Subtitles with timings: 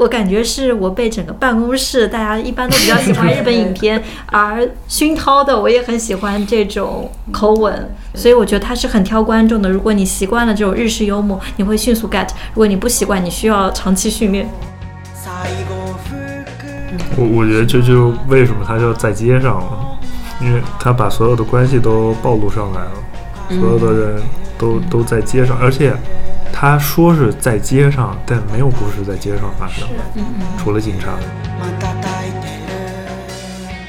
[0.00, 9.68] 我感觉是我被整个办公室大家一般都比较喜欢日本影片而熏陶的，我也很喜欢这种口吻，所以我觉得他是很挑观众的。
[9.68, 14.48] 如果你习惯了这种日式幽默，你会迅速 get；如果你不习惯，你需要长期训练。
[17.18, 19.98] 我我觉得这就为什么他就在街上了，
[20.40, 24.22] 因为他把所有的关系都暴露上来了，所有的人
[24.56, 25.92] 都都在街上，而且。
[26.52, 29.88] 他说是在街上，但没有故事在街上发生，
[30.58, 31.14] 除了警察。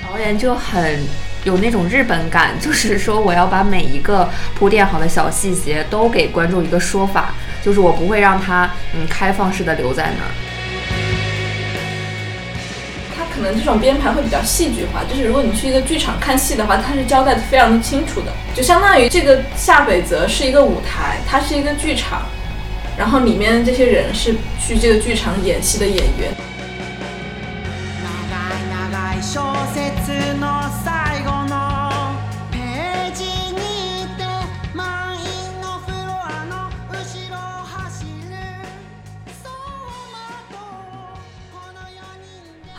[0.07, 0.99] 导演就很
[1.43, 10.31] 有那种日本感，就是说我要把每一个铺垫好的小细节都给观众一个说法，就是我不会让他嗯开放式的留在那儿。
[13.17, 22.21] 他可能这种编排会比较戏剧化，就是如果你去一个剧场看戏的话，他是交代的非常的清楚的，就相当于这个下北泽是一个舞台，它是一个剧场。
[23.01, 26.31] 然后里面这些人是去这个剧场演戏的演员。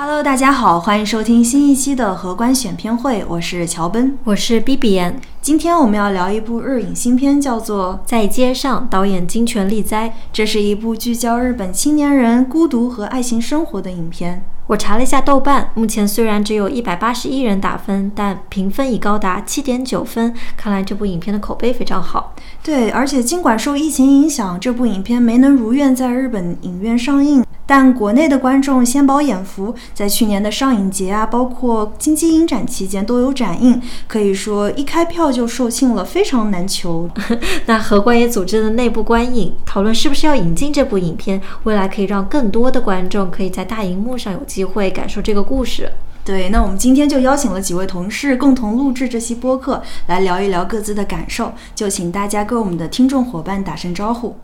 [0.04, 5.20] Hello，大家好，欢迎收听新一期的荷官选片会，我是乔奔，我是 B B N。
[5.40, 10.12] 今天我们要聊一部日影新片，叫做《在街上》，导演金泉利哉。
[10.32, 14.44] 这是一部聚焦日本青年人孤独和爱情生活的影片。
[14.68, 20.34] 我查了一下豆瓣，目前虽然只有一百八十一人打分，但评分已高达七点九分。
[20.56, 22.34] 看来这部影片的口碑非常好。
[22.64, 27.44] 对，而且尽管受疫情影响，这部影片没能如愿在日本影院上映。
[27.66, 37.08] 但国内的观众先饱眼福，在去年的上影节啊，包括金鸡影展期间都有展映，可以说一开票就售罄了，非常难求。
[37.66, 45.90] 那和观也组织的内部观影讨论，是不是要引进这部影片，未来可以让更多的观众可以在大荧幕上有机会感受这个故事。
[46.24, 51.52] 对，那我们今天就邀请了几位同事共同录制这期播客，来聊一聊各自的感受。
[51.74, 54.38] 就请大家跟我们的听众伙伴打声招呼。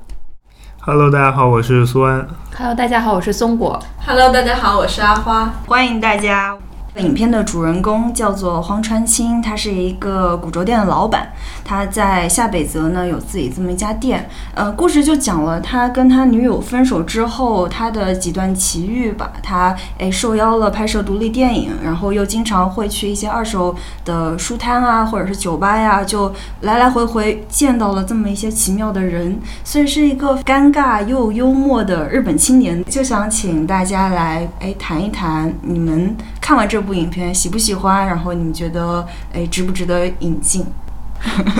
[0.81, 2.27] Hello，大家好，我是苏安。
[2.57, 3.81] Hello，大家好，我是松果。
[4.05, 5.53] Hello，大家好，我是阿花。
[5.67, 6.59] 欢迎大家。
[6.99, 11.29] 影片的主人公叫做荒川清，他是一个古着店的老板。
[11.65, 14.29] 他在下北泽呢有自己这么一家店。
[14.55, 19.33] 呃，故事就讲了他跟他女友分手之后，他的几段奇遇吧。
[19.43, 26.33] 他诶受邀了拍摄独立电影，然后又经常会去一些二手的书摊啊，或者是酒吧呀，就
[26.63, 29.39] 来来回回见到了这么一些奇妙的人。
[29.63, 32.85] 所以是一个尴尬又幽默的日本青年。
[32.87, 36.17] 就想请大家来诶谈一谈你们
[36.49, 36.95] 看完这部。
[36.95, 38.07] 影片喜不喜欢？
[38.07, 40.65] 然后你们觉得，哎，值不值得引进？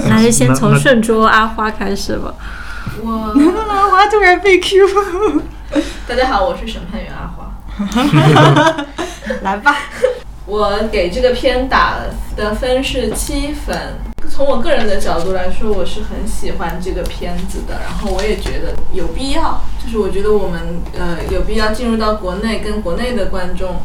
[0.09, 2.33] 那就先从顺桌阿花开始吧。
[3.03, 3.35] 我
[3.69, 5.43] 阿花突然被 Q。
[6.09, 7.53] 大家好，我是审判员阿花。
[9.43, 9.77] 来吧，
[10.47, 11.99] 我给这个片打
[12.35, 13.77] 的分是七分。
[14.31, 17.79] 从我个人的角度来说，我是很喜欢这个片子的。
[17.85, 23.83] 然后我也觉得有必要，就是我觉得我们呃有必要进入到国内，跟国内的观众。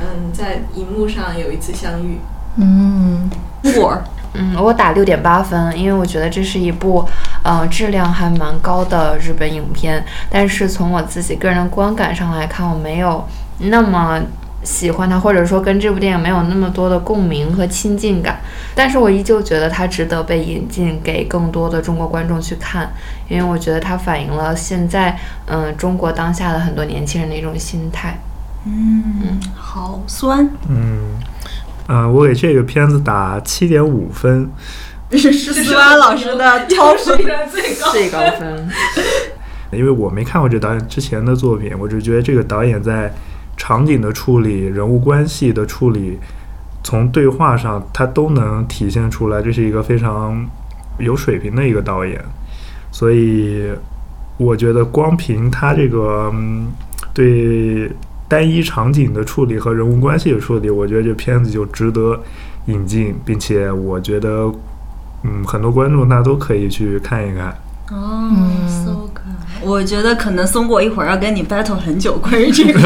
[0.00, 2.18] 嗯，在荧幕上有一次相遇。
[2.56, 3.30] 嗯，
[3.76, 4.02] 我，
[4.34, 7.06] 嗯，我打六点八分，因为我觉得这是一部，
[7.44, 10.04] 呃，质量还蛮高的日本影片。
[10.28, 13.24] 但是从我自己个人的观感上来看，我没有
[13.58, 14.20] 那么
[14.64, 18.40] 喜欢它，或者说跟这部电影没有那么多的共鸣和亲近感。
[18.74, 22.90] 但是我依旧觉得它值得被引进给更多的中国观众去看，
[23.28, 28.18] 因为我觉得它反映了现在，嗯，中国当下的很多年轻人的一种心态。
[28.66, 30.48] 嗯，好酸。
[30.68, 31.18] 嗯，
[31.86, 34.50] 呃，我给这个片子打七点五分，
[35.12, 37.16] 是苏安老师的 挑分
[37.50, 38.68] 最高最高分。
[39.72, 43.10] 因为我没看过这导演之前的作品，我只觉得这个导演在
[43.56, 46.18] 场景的处理、人物关系的处理，
[46.84, 50.46] 从对话上他都能体现出来，这是一个非常
[50.98, 52.22] 有水平的一个导演。
[52.92, 53.70] 所以
[54.36, 56.70] 我觉得光凭他这个嗯
[57.14, 57.90] 对。
[58.30, 62.22] 单一场景的处理和人物关系的处理，我觉得这片子就值得
[62.66, 64.48] 引进，并且我觉得，
[65.24, 67.48] 嗯，很多观众那都可以去看一看。
[67.90, 68.30] 哦
[68.68, 69.68] ，so good。
[69.68, 72.80] 我觉得可能松果一会儿要跟你 battle 很久，关于这个，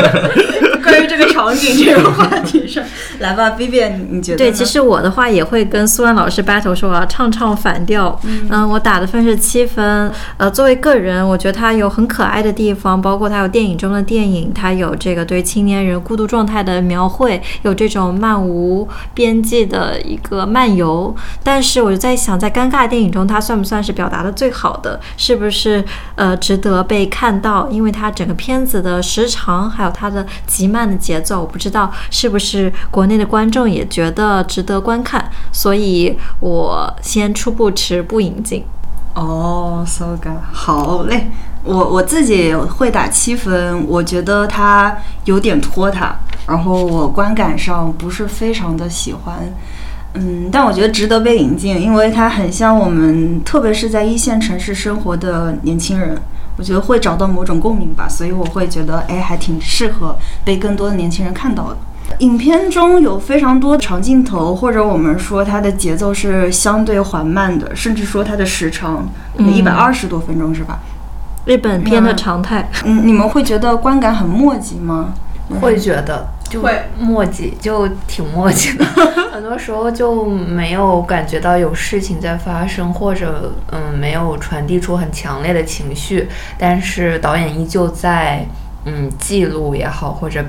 [0.82, 2.82] 关于这个场景这个话题上。
[3.16, 3.22] 事。
[3.22, 4.38] 来吧，B B，你觉得？
[4.38, 8.18] 对，其实我的话也会跟苏安老师 battle 说我要唱唱反调。
[8.50, 10.12] 嗯，我打的分是七分。
[10.36, 21.14] 呃，作为个人，我觉得他有很可爱的地方，包括他有电影中的电影，他有这个对青年人孤独状态的描绘，有这种漫无边际的一个漫游。
[21.42, 25.00] 但是我就在想，在尴尬电影中，他算不算是表达的最好的？
[25.16, 25.84] 是不是
[26.16, 27.68] 呃值得被看到？
[27.70, 38.64] 因为他整个片子的时长，还有他的极慢的节奏，我不知道是不是国国内的观众也觉得值得观看，所以我先初步持不引进。
[39.14, 41.28] 哦，so good，好嘞，
[41.62, 46.16] 我我自己会打七分，我觉得它有点拖沓，
[46.48, 49.36] 然后我观感上不是非常的喜欢，
[50.14, 56.20] 嗯，但我觉得值得被引进，因为它很像我们，特别是在一线城市生活的年轻人，
[56.58, 61.76] 我觉得会找到某种共鸣吧，所以我会觉得，哎，还挺适合被更多的年轻人看到的。
[62.20, 69.06] 影片中有非常多长镜头，或者我们说它的节奏是相对缓慢的，甚至说它的时长
[69.38, 70.78] 一百二十多分钟是吧？
[71.44, 72.70] 日本片的常态。
[72.84, 75.12] 嗯，你们会觉得观感很墨迹吗？
[75.60, 78.84] 会觉得就会墨迹，就挺墨迹的。
[79.30, 88.46] 很多时候就没有感觉到有事情在发生，或者嗯没有传递出很强烈的情绪，但是导演依旧在
[88.86, 90.42] 嗯记录也好，或者。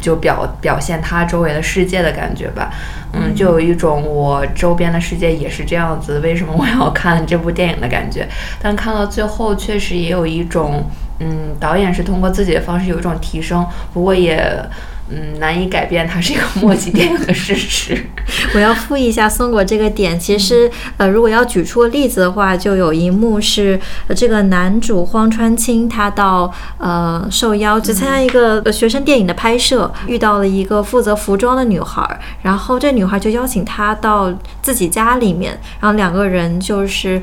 [0.00, 2.72] 就表表现他周围的世界的感觉吧，
[3.12, 8.26] 嗯，就有一种我周边的世界也是这样子，为什么我要看这部电影的感觉？
[8.62, 10.84] 但看到最后，确实也有一种，
[11.20, 14.60] 嗯，导演是通过自己的方式有一种提升，不过也。
[15.08, 18.06] 嗯，难以改变它是一个墨迹电影的事实。
[18.54, 23.78] 我要复一下松果这个点，其实呃，如果要举出个例子的话，就有一幕是
[24.16, 37.22] 这个男主荒川清他到呃受邀去参加一个学生电影的拍摄，遇到了一个负责服装的女孩，然后这女孩就邀请他到自己家里面，然后两个人就是。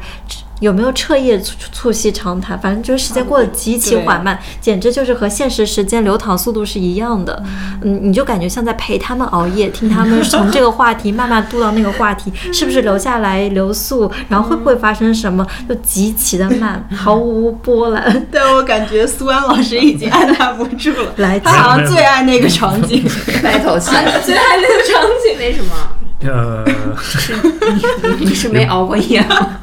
[0.60, 2.58] 有没有彻夜促促膝长谈？
[2.60, 7.44] 反正就是时间过得极其缓慢，简直就是和现实时间流淌速度是一样的。
[7.82, 14.10] 嗯，你就感觉像在陪他们熬夜，听他们从这个话题慢慢渡到那个话题，是不是留下来留宿？
[14.30, 15.46] 然后会不会发生什么？
[15.68, 18.26] 就极其的慢， 毫无波澜。
[18.32, 23.04] 对我感觉苏安老师已经按捺不住了，来， 他好像最爱那个场景，
[23.44, 23.92] 白头气，
[24.24, 25.72] 最爱那个场景，为什么？
[26.26, 26.64] 呃，
[28.18, 29.60] 你你是没熬过夜吗？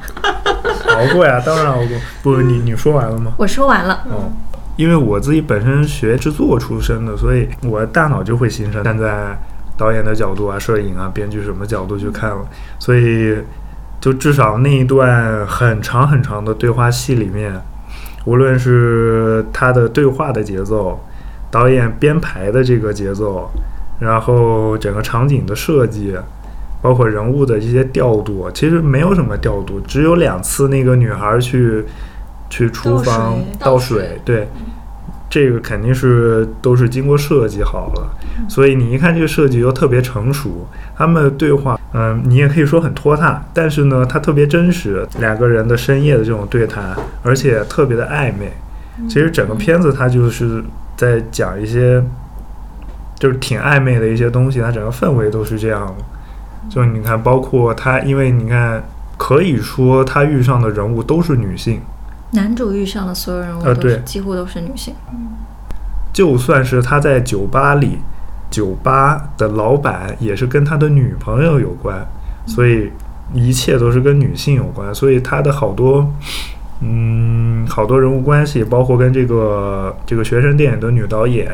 [0.94, 1.88] 熬过呀，当然熬过。
[2.22, 3.32] 不，你你说完了吗？
[3.38, 4.04] 我说完了。
[4.10, 4.30] 哦，
[4.76, 9.38] 因为我自己本身学制作出身的，所以我大脑就会形成站在
[9.76, 12.46] 导演的角度啊、摄影啊、编剧什么角度去看了。
[12.78, 13.36] 所以，
[14.00, 17.60] 就至少那一段很长很长的对话戏里面，
[18.24, 20.98] 无论是他的对话的节奏，
[21.50, 23.50] 导演编排的这个节奏，
[23.98, 26.16] 然后整个场景的设计。
[26.82, 31.84] 包括人物的一些调度，其实没有什么调度，只有两次那个女孩去
[32.48, 34.48] 去厨房倒水，对，
[35.28, 38.10] 这个肯定是都是经过设计好了，
[38.48, 40.66] 所以你一看这个设计又特别成熟，
[40.96, 48.52] 他们的对话，嗯，你也可以说很拖沓，但是呢，它特别真实，两个人的深夜的这种对谈，而且特别的暧昧。
[49.08, 50.62] 其实整个片子它就是
[50.96, 52.02] 在讲一些，
[53.18, 56.04] 就是挺暧昧的一些东西，它整个氛围都是这样的。
[56.68, 58.82] 就你看，包括他，因为你看，
[59.16, 61.80] 可以说他遇上的人物都是女性。
[62.32, 64.94] 男主遇上的所有人物，呃，对，几乎都是女性。
[66.12, 67.98] 就算是他在酒吧里，
[68.50, 72.06] 酒吧的老板也是跟他的女朋友有关，
[72.46, 72.90] 所以
[73.32, 74.94] 一切都是跟女性有关。
[74.94, 76.08] 所以他的好多，
[76.80, 81.50] 嗯，好多人物关系，包括跟这个这个学生电影的女导演，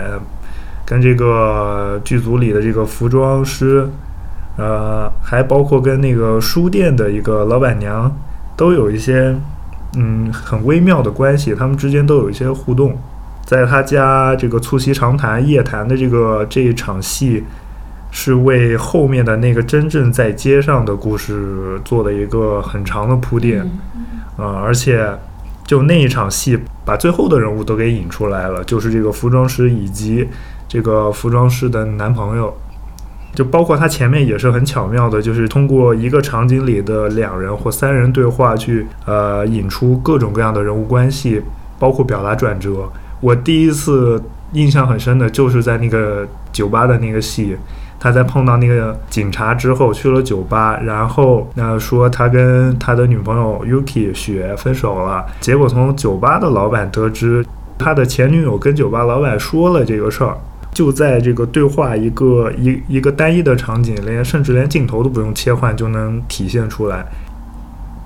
[0.84, 3.88] 跟这个剧组里的这个服装师。
[4.56, 8.10] 呃，还包括跟那个书店的一个老板娘，
[8.56, 9.36] 都有一些
[9.96, 12.96] 嗯很微妙的关系，他们之间都有一些互动。
[13.44, 17.44] 在他家这个促膝长谈夜谈的这个这一场戏，
[18.10, 23.60] 是为后面的那个真正在街上的故事做了一个很长的铺垫。
[24.36, 25.08] 啊，而且
[25.64, 30.28] 就那一场戏，把最后的人物都给引出来了，就是这个服装师以及
[30.66, 32.56] 这个服装师的男朋友。
[33.37, 41.43] 就包括他前面也是很巧妙的，就是通过一个场景里的两人或三人对话去呃引出各种各样的人物关系，
[41.78, 42.90] 包括表达转折。
[43.21, 47.55] 我第一次印象很深的就是在那个酒吧的那个戏，
[48.00, 57.45] 他在碰到那个警察之后去了酒吧，然后那说他跟他的女朋友 Yuki 雪分手了，结果从酒吧的老板得知
[57.78, 60.38] 他的前女友跟酒吧老板说了这个事儿。
[60.76, 67.06] 就在这个对话一个一一个单一的场景，连甚至连镜头都不用切换就能体现出来。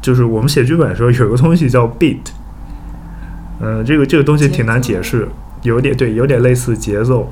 [0.00, 2.20] 就是我们写剧本的时候有个东西叫 beat，
[3.60, 5.26] 嗯、这个这个东西挺难解释，
[5.62, 7.28] 有点对，有点类似节奏，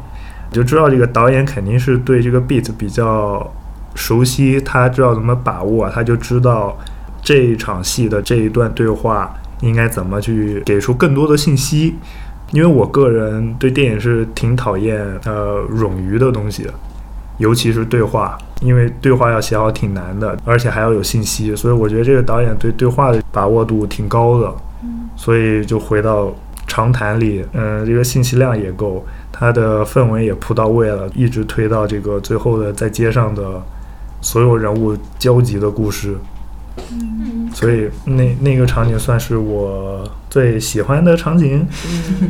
[0.51, 3.49] 就知道这个导演肯定是对这个 beat 比较
[3.95, 6.77] 熟悉，他知道怎么把握，他就知道
[7.23, 11.95] 这一场戏的这一段对话应该怎么去给出更多的信息。
[12.53, 16.73] 因为我个人对电影是挺讨厌呃冗余的东西的，
[17.37, 24.55] 尤其是对话，因为对话要写好挺难的，而且还要有信息，所以我觉得这个导演对对话的把握度挺高的。
[25.17, 26.33] 所以就回到
[26.69, 33.61] 长谈里，嗯、这个信息量也够，它的氛围也铺到位了，一直推到这个最后的在街上的
[34.21, 36.17] 所有人物交集的故事。
[37.55, 41.67] 所以那那个场景算是我最喜欢的场景，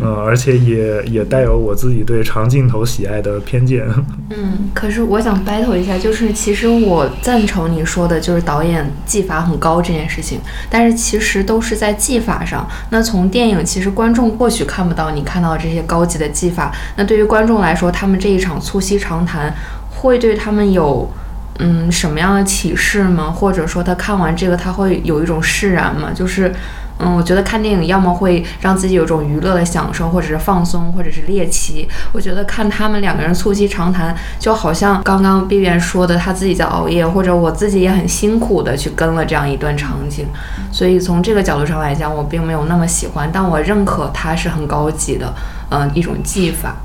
[0.00, 3.84] 嗯、 而且也也带有我自己对长镜头喜爱的偏见。
[4.30, 10.38] 嗯，可是我想 battle 一下，就是其实我赞成你说的，就是导演技法很高这件事情，
[10.70, 12.66] 但是其实都是在技法上。
[12.90, 19.52] 那从电影，其实观众或许看不到你看到的这些高级的技法，那对于观众来说，他们这一场促膝长谈
[19.90, 21.10] 会对他们有。
[21.12, 21.24] 嗯，
[21.58, 23.30] 嗯什么样的启示吗？
[23.30, 26.10] 或者说他看完这个，他会有一种释然吗？
[26.14, 26.54] 就是，
[27.00, 31.88] 嗯，我觉得看电影要么会让自己有一种娱乐的享受，或者是放松，或者是猎奇。
[32.12, 40.26] 我觉得看他们两个人促膝长谈，就好像刚刚 B 边说的，他自己在熬夜，或者我自己也很辛苦的去跟了这样一段场景。
[40.70, 45.34] 所以从这个角度上来讲，我并没有那么喜欢，但我认可它是很高级的，
[45.70, 46.76] 嗯、一种技法。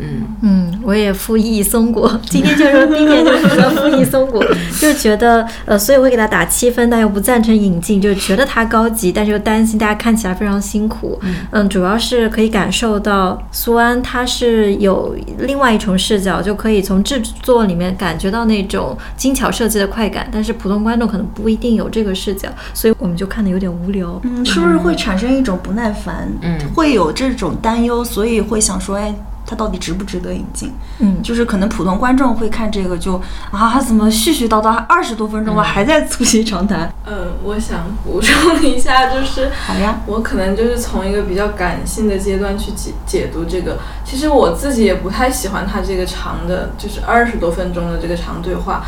[0.00, 4.44] 嗯嗯，我也附议松果，今天就是第一点就是说附议松果，
[4.80, 11.20] 就觉得呃，所以我会给他打七分，但又不赞成引进，就是觉得它高级，但是又担心大家看起来非常辛苦。
[11.52, 24.20] 嗯主要是可以感受到苏安他是有另外一重视角，就可以从制作里面感觉到那种精巧设计的快感，但是普通观众可能不一定有这个视角，所以我们就看的有点无聊。
[24.24, 26.28] 嗯，是不是会产生一种不耐烦？
[26.42, 29.14] 嗯会有这种担忧，所以会想说，哎，
[29.46, 30.72] 它到底值不值得引进？
[30.98, 33.20] 嗯，就是可能普通观众会看这个就
[33.50, 36.92] 啊，怎么絮絮叨叨二十多分钟了，还在促膝长谈？
[37.06, 43.78] 嗯，我想补充一下，就是好呀，我可能就是从一个比较感性的阶段去解解读这个。
[44.04, 48.82] 其实我自己也不太喜欢他这个长的，就是二十多分钟的这个长对话。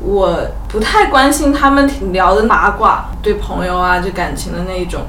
[0.00, 0.38] 我
[0.68, 5.02] 不太关心他们聊的八卦，对朋友啊，就感情的那一种。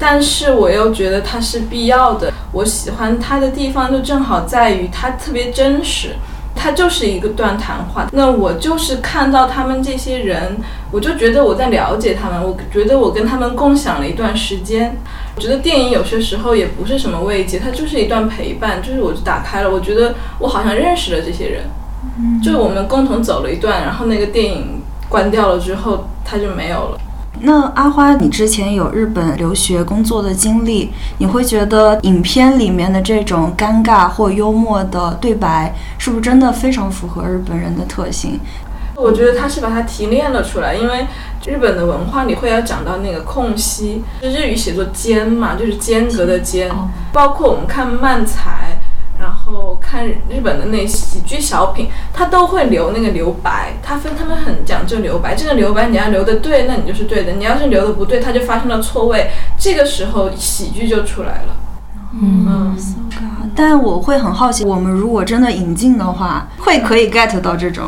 [0.00, 2.32] 但是我又觉得它是必要的。
[2.52, 6.16] 我喜欢它的地方就正好在于它特别真实，
[6.56, 8.08] 它就是一个段谈话。
[8.12, 10.56] 那我就是看到他们这些人，
[10.90, 14.96] 我就觉得我在了解他们，我觉得我跟他们共享了一段时间。
[15.36, 21.64] 我觉得电影有些时候也不是什么慰藉，它就是一段陪伴，就是我就打开了，我觉得我好像认识了这些人，
[22.42, 27.00] 就是我们共同走了一段，然后那个电影关掉了之后，它就没有了。
[27.42, 38.38] 那阿花，你之前有日本留学工作的经历，你会觉得影片里面的这种尴尬或幽默的对白，是不是真的非常符合日本人的特性？
[38.94, 41.06] 我觉得他是把它提炼了出来，因为
[41.46, 46.70] 日本的文化里会要讲到那个空隙，就日语写作间嘛，就是间隔的间，
[47.10, 48.69] 包括我们看漫才，然
[49.50, 61.56] 后看日本的那喜剧小品，他都会留那个留白，他分他们很讲究留白，这个留白你要留的对，那你就是对的，你要是留的不对，它就发生了错位，这个时候喜剧就出来了。
[62.12, 62.76] 嗯，
[63.54, 67.86] 但我会很好奇，我们如果真的引进的话，会可以 get 到这种，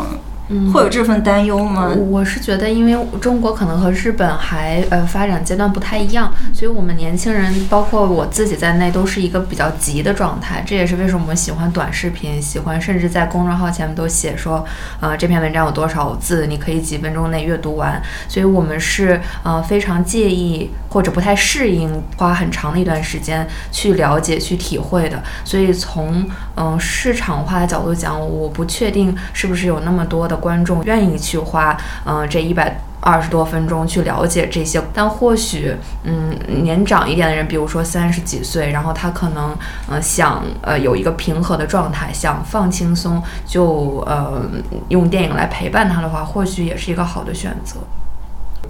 [0.72, 1.88] 会有这份担忧吗？
[2.08, 10.62] 我是觉得，因为中国可能和日本还呃发展阶段不太一样，所以我们年轻人，包括我自己在内，都是一个比较急的状态。
[10.66, 14.64] 这也是为什么我们喜欢短视频，喜欢甚至在公众号前面都写说，
[15.00, 18.02] 呃，这篇文章有多少字，你可以几分钟内阅读完。
[18.28, 25.22] 所以我们是呃非常介意或者不太适应花很长的一段时间去了解、去体会的。
[25.44, 32.80] 所以从嗯、市场化的角度讲，我不确定是不是有那么多的观众愿意去花嗯这一百。
[33.04, 39.52] 二十多分钟去了解这些，但或许，嗯，年长一点的人，比如说三十几岁，然后他可能，
[39.90, 44.42] 呃，想，呃，有一个平和的状态，想放轻松，就，呃，
[44.88, 47.80] 用电影来陪伴他的话，或许也是一个好的选择。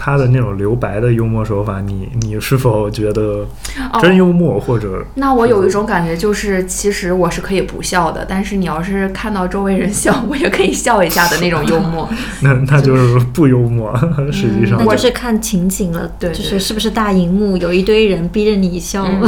[0.05, 3.47] 他的那种留白的幽默手法，你你是否觉得
[3.93, 12.09] 哦真幽默，或者那我有一种感觉，就是其实我是可以不笑的，但是你要是看到周围人笑，我也可以笑一下的那种幽默。
[12.43, 13.97] 那那就是不幽默？
[14.33, 19.05] 实际上那，就是看情景了，对就是是不是大荧幕有一堆人逼着你笑。
[19.05, 19.21] 嗯，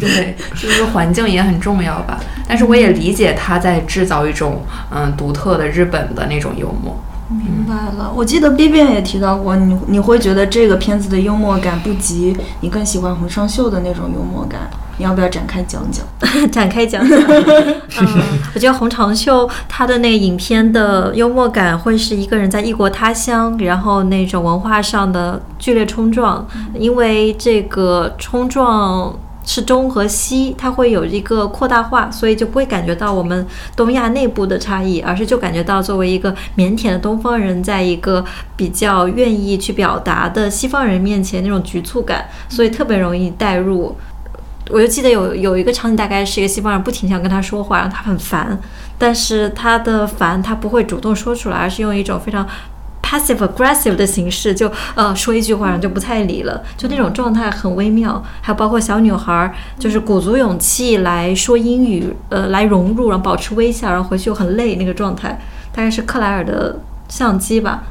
[0.00, 2.18] 对，是不是环境也很重要吧？
[2.48, 7.00] 但是我也理解他在制造一种嗯独特的日本的那种幽默。
[7.28, 8.12] 明白了。
[8.14, 14.60] 我记得 B B 也提到过，你你会觉得这个片子的幽默感不及你更喜欢洪尚秀的那种幽默感，
[14.98, 16.04] 你要不要展开讲讲？
[16.50, 17.18] 展开讲讲。
[18.00, 18.06] 嗯，
[18.54, 26.46] 我觉得洪长秀他的那个影片的幽默感会是一个人在异国他乡，然后那种文化上的剧烈冲撞，
[26.78, 29.12] 因为这个冲撞。
[29.46, 38.22] 是中和西，它会有一个扩大化，所以就不会感觉到我们东亚内部的差异，而是就感觉到作为一个腼腆的东方人，在一个
[38.56, 43.96] 比较愿意去表达的西方人面前那种局促感，所以特别容易带入。
[44.68, 48.58] 我就记得有有一个场景，大概是一个西方人不停想跟他说话，让他很烦，
[48.98, 52.44] 但是他的烦他不会主动说出来，而是用一种非常
[53.06, 58.20] passive aggressive 的形式，就呃说一句话，然后就不太理了，就那种状态很微妙。
[58.40, 65.38] 还有包括小女孩儿，就是鼓足勇气来说英语，呃，来融入，然后保持微笑，然后回去又很累那个状态，
[65.72, 66.80] 大概是克莱尔的。
[67.08, 67.84] 相机吧，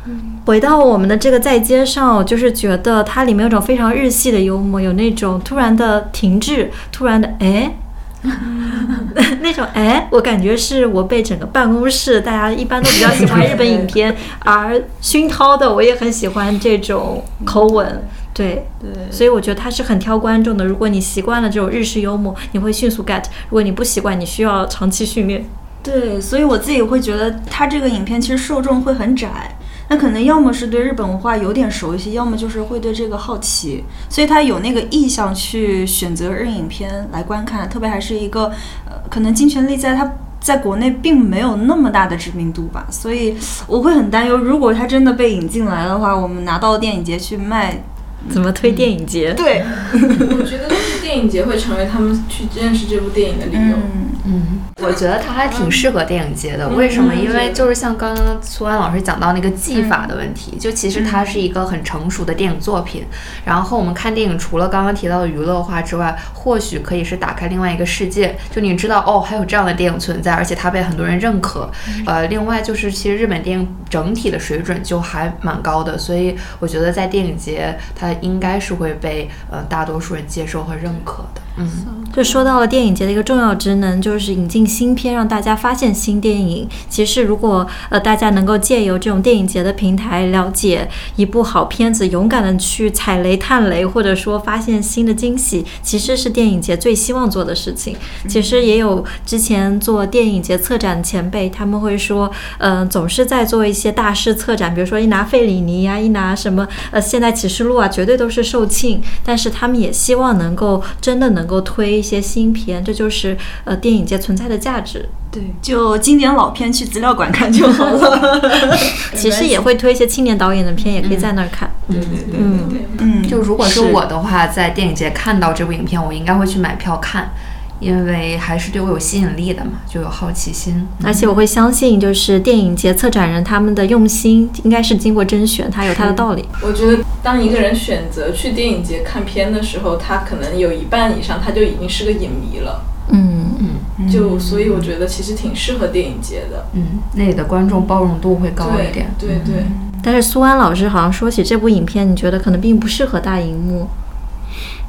[0.45, 7.77] 回到我们的这个在街上，我就是觉得它里面有种非常日系的幽默，有那种突然的停滞，突然的哎，
[9.41, 18.03] 那种哎，我感觉是我被整个办公室大家一般都比较喜欢日本影 片而熏陶的，我也很喜欢这种口吻。
[18.33, 20.65] 对，对，所以我觉得他是很挑观众的。
[20.65, 25.45] 如果你习惯了这种日式幽默，你会迅速 get；如果你不习惯，你需要长期训练。
[25.81, 29.55] 对，所以我自己会觉得他这个影片其实受众会很窄。
[29.87, 38.45] 那可能要么是对日本文化有点熟悉，要么就是会对这个好奇，所以他有那个意向去选择日影片来观看，特别还是一个
[38.85, 43.35] 呃，可能金权力在他在国内并没有那么大的知名度吧，所以
[43.67, 47.83] 我会很担忧，如果他真的被引进来的话，我们拿到电影节去卖，
[48.29, 49.33] 怎么推电影节？
[49.33, 49.63] 对，
[49.93, 53.75] 我觉得是电影节会成为他们去认识这部电影的理由。
[53.77, 54.43] 嗯，嗯，
[54.81, 56.67] 我觉得它还挺适合电影节的。
[56.69, 57.13] 为什么？
[57.13, 63.05] 因为就是像刚刚苏安老师讲到那个技法的问题，就其实它是一个很成熟的电影作品。
[63.45, 68.35] 然后我们看电影，除了刚刚提到的娱乐化之外，或许可以是打开另外一个世界。
[68.51, 71.69] 就你知道，哦，还有这样的电影存在，而且它被很多人认可。
[72.05, 81.41] 呃，另外就是其实日本电影整体的水准就还蛮高的，所以我觉得在电影节它应该是会被呃大多数人接受和认可的。
[81.57, 81.95] 嗯。
[82.15, 86.65] 就说到了电影节的一个重要职能，就是引进新片，让大家发现新电影。
[86.87, 90.87] 其实，如果呃大家能够借由这种电影节的平台了解
[91.17, 97.97] 一部好片子，勇敢的去踩雷、探雷，或者说发现新的惊喜，其实是电影节最希望做的事情。
[98.29, 109.01] 其实也有之前做电影节策展的前辈，他们会说，呃，总是在做一些大师策展，比如说一拿费里尼呀、一拿什么呃现代启示录啊，绝对都是售罄。
[109.25, 115.07] 但是他们也希望能够真的能够推一些新片，这就是呃电影界存在的价值。
[115.31, 118.41] 对，就经典老片去资料馆看就好了。
[119.13, 121.69] 其实也会推一些青年导演的片，也可以在那儿看。
[121.89, 122.85] 对对对嗯对对。
[122.99, 127.31] 嗯，就如果是我的话，在电影节看到这部影片，我应该会去买票看，
[127.79, 130.87] 因为还是对我有吸引力的嘛，就有好奇心。
[131.03, 136.45] 而且我会相信，就是电影节策展人他们的用心，应该是经过甄选，它有它的道理。
[136.61, 142.81] 我觉得，当一个人选择去电影节看片的时候，他可能有一半以上他就已经是个影迷了。
[143.09, 146.65] 嗯嗯，就所以我觉得其实挺适合电影节的。
[146.73, 149.13] 嗯，那里的观众包容度会高一点。
[149.19, 149.63] 对对对，
[150.01, 153.87] 但是苏安老师好像说起这部影片，你觉得可能并不适合大荧幕。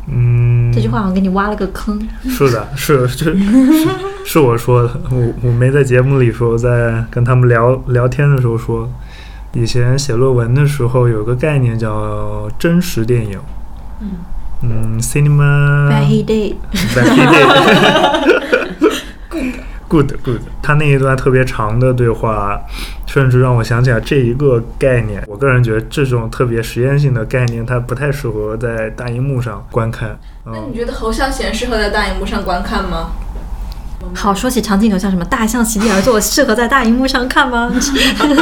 [0.09, 2.01] 嗯，这句话好像给你挖了个坑。
[2.29, 3.89] 是的，是是是
[4.25, 8.89] 是我说的，我我没在节目里说，我在跟他们聊聊天的时候说，
[9.53, 13.39] 以前写论文的时候有个概念叫真实电影。
[14.63, 15.37] 嗯 c i n
[19.89, 22.61] Good Good，他那一段特别长的对话，
[23.07, 25.23] 甚至让我想起来这一个概念。
[25.27, 30.11] 我个人觉得这种特别实验性的概念，它不太适合在大荧幕上观看。
[30.45, 33.11] 嗯那你，觉得侯孝贤适合在大荧幕上观看吗？
[34.15, 37.73] 好，说起长镜头，像什么大象席地而坐，适合在大荧幕上看吗？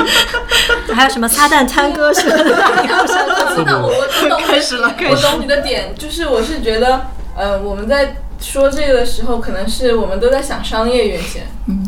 [0.94, 3.57] 还有什么撒旦探戈适合在大荧幕上看？
[3.57, 8.16] 真的，我我懂开始了开始我懂你的点，就是我是觉得，呃，我们在
[8.50, 11.46] 说这个的时候，可能是我们都在想商业优先。
[11.66, 11.87] 嗯。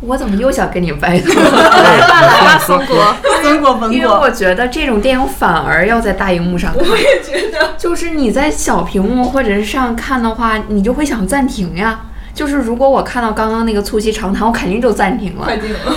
[0.00, 1.32] 我怎么又想跟你掰头？
[1.40, 3.14] 来吧， 松果。
[3.42, 6.86] 分过分因为我觉得这种电影反而要在大荧幕上看。
[6.86, 12.00] 我也觉得，就是你在小屏幕或者是上看的话，你就会想暂停呀。
[12.34, 15.48] 就是如果我看到刚刚那个促膝长谈，我肯定就暂停了。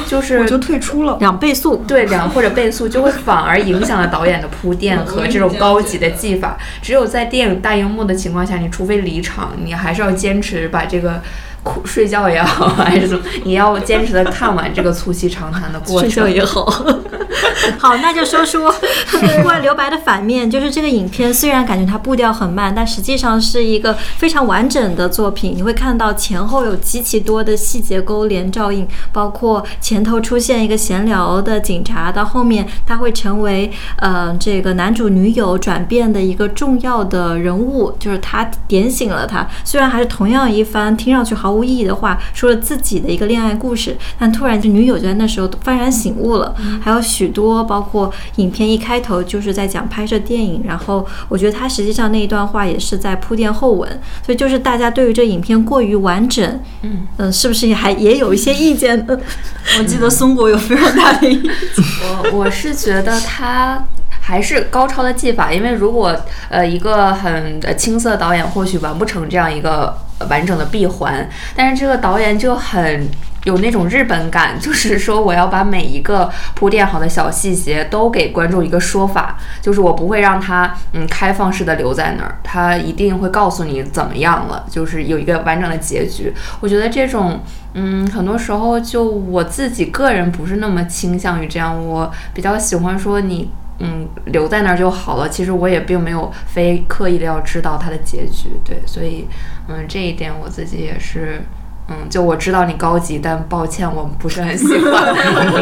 [0.08, 1.18] 就是我就退出了。
[1.20, 6.58] 两倍速， 对两或者倍速，就会反而影响了导演的铺垫和这种高级的技法。
[6.82, 11.22] 只有在电影大荧幕的情况下，你除非离场，你还是要坚持把这个
[11.68, 16.34] 苦睡觉也好， 还是怎么，你要坚持的看完这个促膝长谈的过睡觉程。
[16.34, 16.66] 也好。
[17.78, 18.74] 好，那就说说
[19.44, 25.54] 《关留白》的反面，就是这个影片虽然感觉它步调很慢，但实际上是一个非常完整的作品。
[25.56, 39.46] 你会看到前后有极其多的细节勾连照应，包括前头出现一个闲聊的警察，到后面他会成为呃这个男主女友转变的一个重要的人物，就是他点醒了他。
[39.66, 46.56] 虽然还是同样一番听上去毫无意义的话，说了自己的一个恋爱故事，但突然就女友就在那时候幡然醒悟了。
[46.82, 53.90] 还有许多包括影片一开头就是在讲拍摄电影，然后我觉得他实际上那一段话也是在铺垫后文，
[54.26, 59.18] 所以就是大家对于这影片过于完整，嗯嗯、是不是也还也有一些意见呢？
[59.80, 61.52] 我记得松果有非常大的意见。
[62.32, 63.84] 我我是觉得他
[64.28, 66.14] 还是高超的技法，因为如果
[66.50, 69.98] 呃一个很青涩导演或许完不成这样一个
[70.30, 73.08] 完整的闭环，但是这个导演就很。
[73.44, 86.34] 有那种日本感，就是说我要把每一个铺垫好的小细节都给观众一个说法，就是我不会让他嗯开放式的留在那儿，他一定会告诉你怎么样了，就是有一个完整的结局。
[86.60, 87.40] 我觉得这种
[87.76, 95.30] 嗯，很多时候就我自己个人不是那么倾向于这样，我比较喜欢说你嗯留在那儿就好了。
[95.30, 99.28] 其实我也并没有非刻意的要知道它的结局，对，所以
[99.68, 101.42] 嗯这一点我自己也是。
[101.90, 105.16] 嗯，就我知道你高级，但抱歉，我不是很喜欢。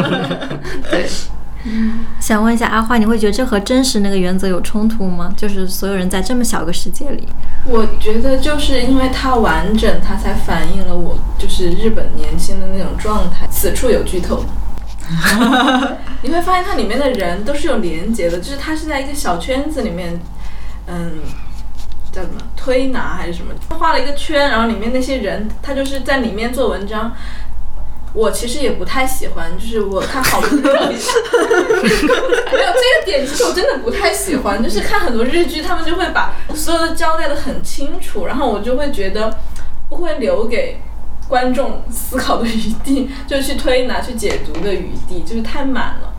[0.90, 1.06] 对，
[2.20, 5.32] 想问一下阿花，你会觉得这和真实那个原则有冲突吗？
[5.38, 7.28] 就是所有人在这么小个世界里，
[7.66, 13.46] 我觉得就是因为它完整，它才反映了我就是日本年轻的那种状态。
[13.52, 14.44] 此处有剧透，
[16.26, 20.20] 你会发现它里面的人都是有连接的，就是它是在一个小圈子里面，
[20.88, 21.20] 嗯，
[22.12, 27.16] 叫什么推拿还是什么，画了一个圈，然后里面那些人他就是在里面做文章。
[28.16, 30.64] 我其实也不太喜欢，就是我看好多日剧，
[32.50, 34.64] 没有这个点，其实我真的不太喜欢。
[34.64, 39.38] 就是看很多日剧，他们就会把所有的交代的很清楚，然后我就会觉得
[39.90, 40.80] 不会留给
[41.28, 46.15] 观众思考的余地，就去推拿、去解读的余地，就是太满了。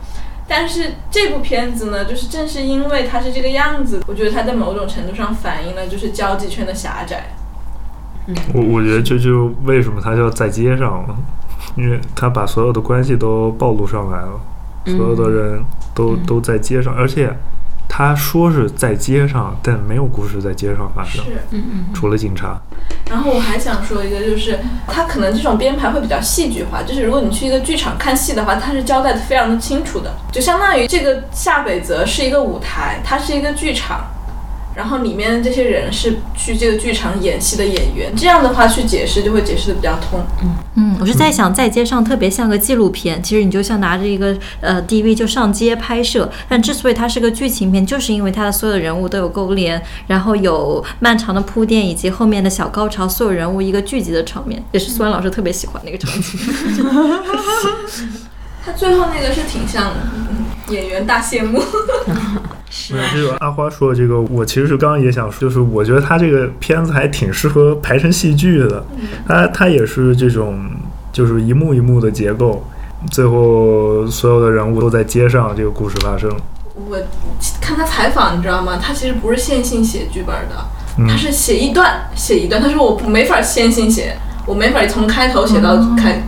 [0.47, 7.35] 但是这部片子呢，就是正是因为它是这个样子，我觉得它在某种程度上反映了就是交际圈的狭窄。
[8.53, 11.15] 我 我觉得这就为什么他叫在街上了，
[11.75, 14.39] 因为他把所有的关系都暴露上来了，
[14.85, 17.33] 所有的人都、都在街上，而且
[17.89, 21.31] 他说是在街上，但没有故事在街上发生，是。
[21.51, 22.59] 嗯嗯除了警察。
[23.09, 34.05] 然后我还想说一个，就是他可能这种编排会比较戏剧化，就是如果你去一个剧场看戏的话，它是交代的非常的清楚的，就相当于这个下北泽是一个舞台，它是一个剧场，
[34.77, 40.19] 然后里面的这些人是去这个剧场演戏的演员，这样的话去解释就会解释的比较通。
[40.43, 46.29] 嗯嗯，我是在想，在街上特别像个纪录片，其实你就像拿着一个呃 DV 就上街拍摄。
[46.47, 56.37] 但之所以它是个剧情片，就是因为它的所有的人物都有勾连，然后有漫长的铺垫，以及后面的小高潮，所有人物一个聚集的场面，也是苏安老师特别喜欢那个场景。
[58.67, 59.93] 他最后那个是挺像
[60.29, 61.63] 嗯演员大谢幕，
[62.91, 68.85] 没有这个阿花说的这个，我其实是刚刚也想说，就是我觉得他这个片子还挺适合排成戏剧的，
[69.25, 70.59] 他他也是这种
[71.13, 72.67] 就是一幕一幕的结构，
[73.09, 76.29] 最后所有的人物都在街上，这个故事发生。
[76.75, 76.97] 我
[77.61, 78.77] 看他采访，你知道吗？
[78.81, 80.65] 他其实不是线性写剧本的，
[80.99, 82.61] 嗯他是写一段写一段。
[82.61, 86.21] 他说我没法线性写，我没法从开头写到开、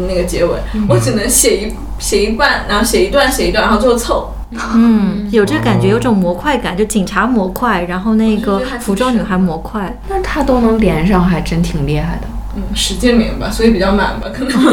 [0.00, 0.50] 那个结尾，
[0.88, 4.30] 我只能写一写一半，然后写一段写一段，然后最后凑。
[4.74, 9.98] 嗯，有这感觉，有种模块感，就警察模块，然后那个服装女孩模块。
[10.08, 12.28] 那他都能连上，还真挺厉害的。
[12.56, 14.52] 嗯，使劲连吧，所以比较满吧，可能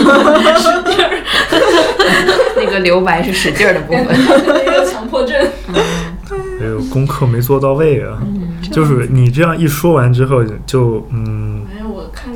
[2.56, 4.06] 那个留白是使劲儿的部分。
[4.46, 5.36] 那个强迫症。
[6.60, 8.20] 这个功课没做到位啊，
[8.72, 11.66] 就是你这样一说完之后，就嗯，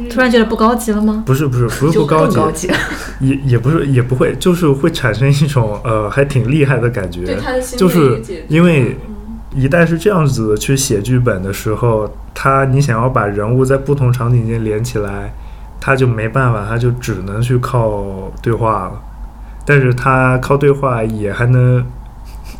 [0.09, 1.23] 突然觉得不高级了吗？
[1.25, 2.69] 不是不是不是不高级，高级。
[3.19, 8.97] 也也不是也不会，就是会产生一种呃还挺厉害的感觉对，他的心就是因为
[9.53, 15.33] 一旦是这样子去写剧本的时候，他你想要把人物在不同场景间连起来，
[15.79, 19.01] 他就没办法，他就只能去靠对话了。
[19.65, 21.83] 但是他靠对话也还能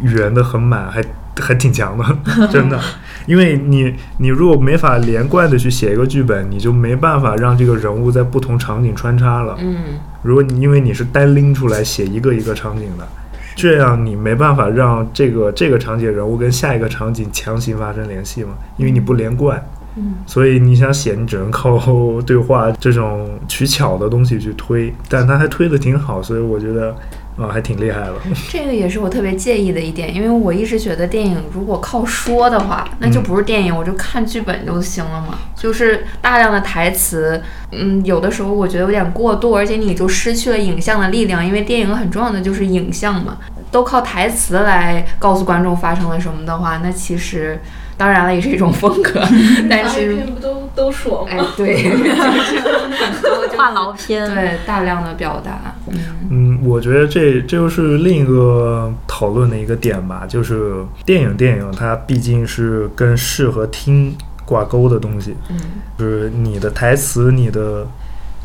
[0.02, 1.04] 圆的很满，还
[1.40, 2.06] 还挺强的，
[2.48, 2.80] 真的。
[3.26, 9.58] 因为你你如果没法连贯的去写一个剧本，你就没办法让这个人物在不同场景穿插了。
[9.60, 9.78] 嗯，
[10.22, 13.08] 如果你因为你是单拎出来写一个一个场景的，
[13.56, 19.64] 这样你没办法让这个这个场景人物跟下一个场景强行发生联系嘛，因为你不连贯。
[19.97, 21.79] 嗯，所以你想写，你只能靠
[22.21, 26.95] 对话这种取巧的东西去推，但他还推的挺好，所以我觉得
[27.38, 28.13] 啊、还挺厉害的。
[28.49, 35.38] 这个也是我特别介意的一点，因为我一直觉得电影如果靠说的话，那就不是电影，我就看剧本就行了嘛。
[35.53, 43.38] 就是大量的台词，嗯，有的时候我觉得有点过度，而且你就失去了影像的力量，因为电影很重要的就是影像嘛，
[43.69, 47.60] 都靠台词来告诉观众发生了什么的话，那其实
[47.97, 49.21] 当然了也是一种风格，
[49.69, 51.47] 但大是片不都都说哎吗？
[51.55, 52.01] 对，很
[53.21, 55.97] 多就话痨片，对大量的表达，嗯。
[56.29, 65.58] 嗯，我觉得这这就是另一个讨论的一个点吧，就是电影电影它毕竟是跟视和听挂钩的东西，嗯。
[65.97, 67.88] 就是你的台词，你的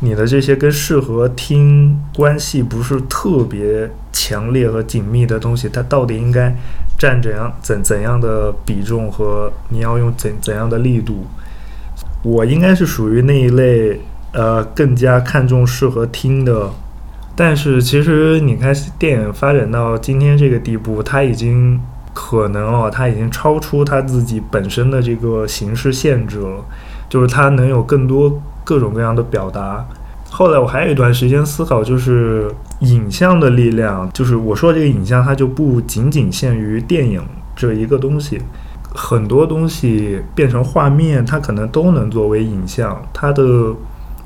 [0.00, 6.54] 你的这些跟视和听关系不是特别强烈和紧密的东西，它到底应该
[6.98, 11.26] 占怎样怎怎样的比重和你要用怎怎样的力度？
[12.22, 14.00] 我应该是属于那一类，
[14.32, 16.70] 呃，更加看重视和听的。
[17.36, 21.80] 但是其实你看，电影发展到今天这个地步，它已经
[22.12, 26.64] 可能哦，它已经超出它自己本身的这个形式限制了，
[27.08, 29.84] 就是它能有更多各种各样的表达。
[30.30, 32.48] 后来我还有一段时间思考，就是
[32.82, 37.20] 影像的力量，就是我说这个影像，它就不仅仅限于电影
[37.56, 38.40] 这一个东西，
[38.94, 43.74] 很多东西变成画面，它可能都能作为影像，它的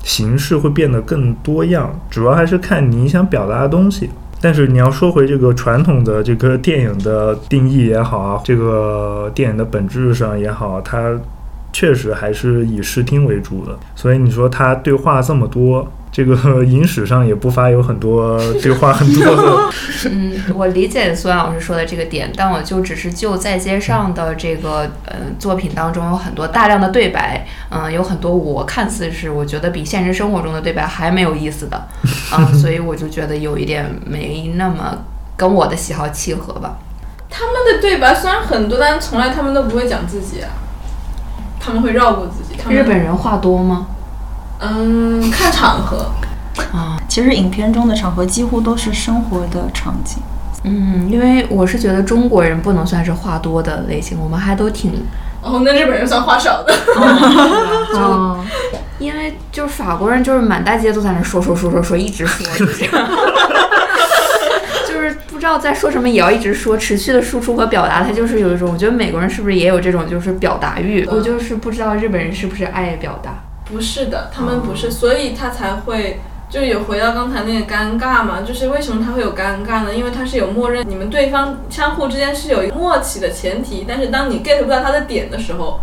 [0.03, 4.11] 形式会变得更多样，主要还是看你想表达的东西。
[4.39, 11.19] 但是你要说回这个传统的这个电影的定义也好啊，这个电影的本质上也好，它
[11.75, 13.77] 确实还是以视听为主的。
[13.97, 16.33] 所以你说他对话这么多，这个
[16.63, 19.69] 影史上也不乏有很多对话很多的。
[20.09, 31.87] 嗯，我理解苏安老师说的这个点，但我就只是就在街上的这个呃作品当中有很多大量的对白，嗯、有很多我看似是我觉得比现实生活中的对白还没有意思的，
[32.37, 34.97] 嗯、 所以我就觉得有一点没那么
[35.35, 36.77] 跟我的喜好契合吧。
[37.29, 40.47] 他们的对白虽然很多，但是从来他们都不会讲自己啊，
[41.65, 42.59] 他们会绕过自己。
[42.61, 43.87] 他们日本人话多吗？
[44.59, 46.11] 嗯，看场合，
[46.71, 50.21] 啊，其实影片中的场合几乎都是生活的场景。
[50.63, 54.91] 嗯，因为我是觉得中国人不能算是话多的类型，我们还都挺
[55.41, 56.73] 哦，那日本人算话少的。
[57.99, 58.43] 哦，
[58.97, 63.07] 因为就是法国人，就是满大街都在那说说说说说，一直说，就这样
[65.45, 71.05] 知道在说什么，也要一直说，持续的输出和表达，他就是有一种，我觉得美国人是不是也有这种就是表达欲？
[71.05, 73.43] 我就是不知道日本人是不是爱表达。
[73.63, 79.93] 不是的，他们不是，所以他才会就是有回到刚才那个尴尬嘛，就是为什么他会有尴尬呢？
[79.95, 85.79] 因为他是有默认你们对方相互之间是有默契的前提，但是当你 get 不到他的点的时候，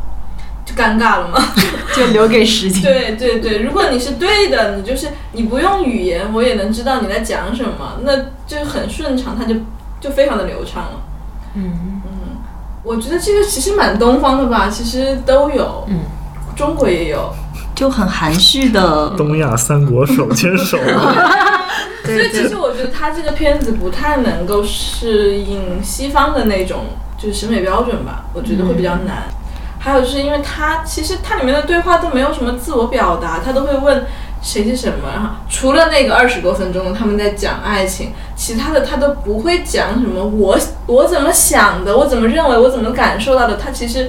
[0.64, 1.38] 就尴尬了嘛。
[1.94, 2.82] 就留给时间。
[2.82, 9.56] 对对对，如果你是对的，你就是你不用语言，我也能知道你在讲什么，那就很顺畅，它就
[10.00, 11.02] 就非常的流畅了。
[11.54, 12.02] 嗯嗯
[12.82, 16.00] 我觉得这个其实蛮东方的吧，其实都有，嗯，
[16.56, 17.32] 中国也有，
[17.76, 20.78] 就很含蓄的，东亚三国手牵手，
[22.04, 29.28] 所以其实我觉得他这个片子不太能够适应西方的那种就是审美标准吧，我觉得会比较难。
[29.84, 34.04] 还有就是因为他其实它里面的对话都没有什么自我表达，他都会问
[34.40, 44.08] 谁是什么，然后除了那个二十多分钟他们在讲爱情，其他的他都不会讲什么我我怎么想的，我怎么认为，我怎么感受到的，他其实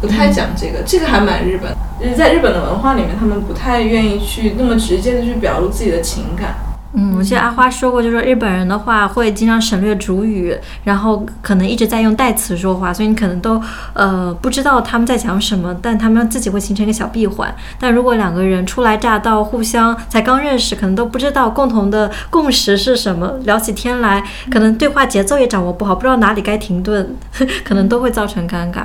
[0.00, 6.56] 不太讲这个，这个还蛮日本，在日本的文化里面，他们不太愿意去那么直接的去表露自己的情感。
[6.96, 13.60] 嗯，我记得阿花说过，就说日本人的话会经常省略主语，然后可能一直在用代词说话，所以你可能都
[13.94, 17.52] 呃不知道他们在讲什么，但他们自己会形成一个小闭环。
[17.80, 27.16] 但如果两个人初来乍到，互相才刚认识，可能都不知道共同的共识是什么，聊起天来，可能对话节奏也掌握不好，不知道哪里该停顿，
[27.64, 28.84] 可能都会造成尴尬。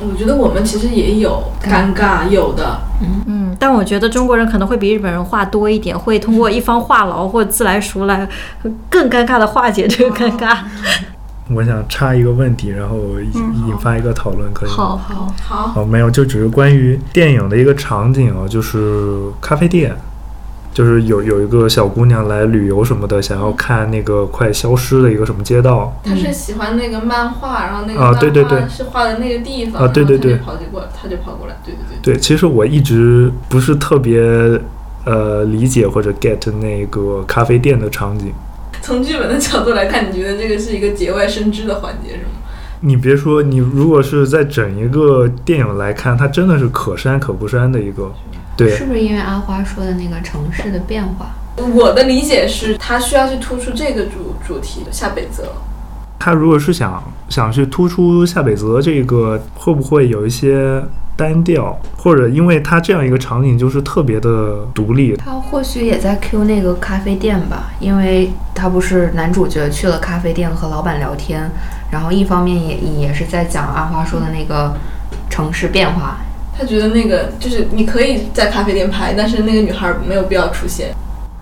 [0.00, 2.80] 我觉得我们其实也有尴尬，有的。
[3.00, 8.28] 嗯嗯，但我觉得中国人可能会比日本人话多一点，会通过一方话痨或自来熟来
[8.90, 10.58] 更尴尬的化解这个尴尬。
[11.54, 14.74] 我想插一个问题，然后引引发一个讨论，可以吗？
[14.74, 15.00] 好
[15.42, 19.94] 好，哦，没有，就只是关于电影的一个场景啊，就是咖啡店。
[20.74, 32.14] 就是有有一个小姑娘来旅游什么的，想要看那个快消失的一个什么街道，她是喜欢那个漫画，然后那个啊对对对是画的那个地方，啊对对对跑就过来，他就跑过来，对对对。
[32.14, 34.20] 对，其实我一直不是特别
[35.04, 38.32] 呃理解或者 get 那个咖啡店的场景。
[38.82, 42.42] 从剧本的角度来看，你觉得这个是一个节外生枝的环节是吗？
[42.80, 48.12] 你别说，你如果是在整一个电影来看，它真的是可删可不删的一个。
[48.56, 51.30] 对是，不是因为阿花说的那个城市的变化？
[51.56, 55.44] 我的理解是，他需要去突出这个主主题夏北泽。
[56.18, 60.82] 他如果是想想去突出夏北泽这个，会不会有一些
[61.16, 65.14] 单调，或者因为他这样一个场景就是特别的独立？
[65.16, 71.50] 他或许也在 Q 那个咖啡店吧，因为他不是男主角去了咖啡店和老板聊天，
[71.90, 74.74] 然后一方面也也是在讲阿花说的那个
[75.28, 76.18] 城市变化。
[76.56, 80.94] 他觉得那个就是你可以在咖啡店拍，但是那个女孩没有必要出现。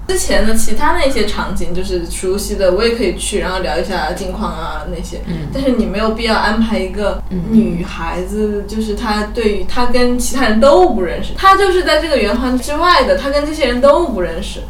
[0.09, 5.19] 之前的其他那些场景就是熟悉的，我也可以去，然后聊一下近况啊那些。
[5.27, 14.61] 嗯但是你没有必要安排一个嗯女孩子，就是她对于她跟其他人都不认识，她就是在这个圆环之外的，她跟这些人都不认识，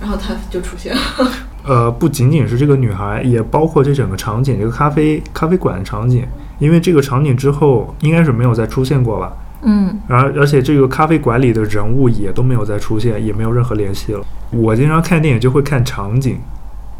[0.00, 1.00] 然后她就出现了。
[1.64, 6.26] 呃，不仅仅是这个女孩，也包括这整个场景，这个咖啡咖啡馆的场景，
[6.58, 9.32] 因为这个场景之后应该是没有再出现过吧。
[9.62, 14.24] 嗯，而而且这个咖啡馆里的人物也都没有再出现，也没有任何联系了。
[14.50, 16.38] 我经常看电影就会看场景，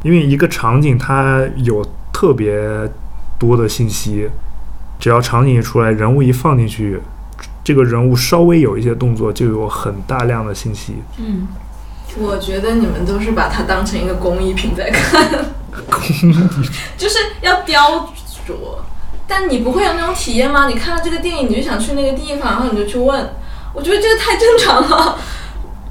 [0.02, 2.60] 因为一个场景它有特别
[3.38, 4.28] 多的信息，
[4.98, 7.00] 只要场景一出来，人物一放进去，
[7.62, 10.96] 这个人物稍微有一些动作，就有很大量的信息。
[11.18, 11.46] 嗯，
[12.18, 15.30] 我觉得你们都是把它当成一个工艺品在看，
[15.88, 16.34] 工艺
[16.96, 18.12] 就是要雕
[18.46, 18.80] 琢。
[19.28, 20.66] 但你不会有那种体验吗？
[20.66, 23.28] 你看了这个电影，你就想去那个地方，然后你就去问。
[23.74, 25.18] 我觉得这个太正常了。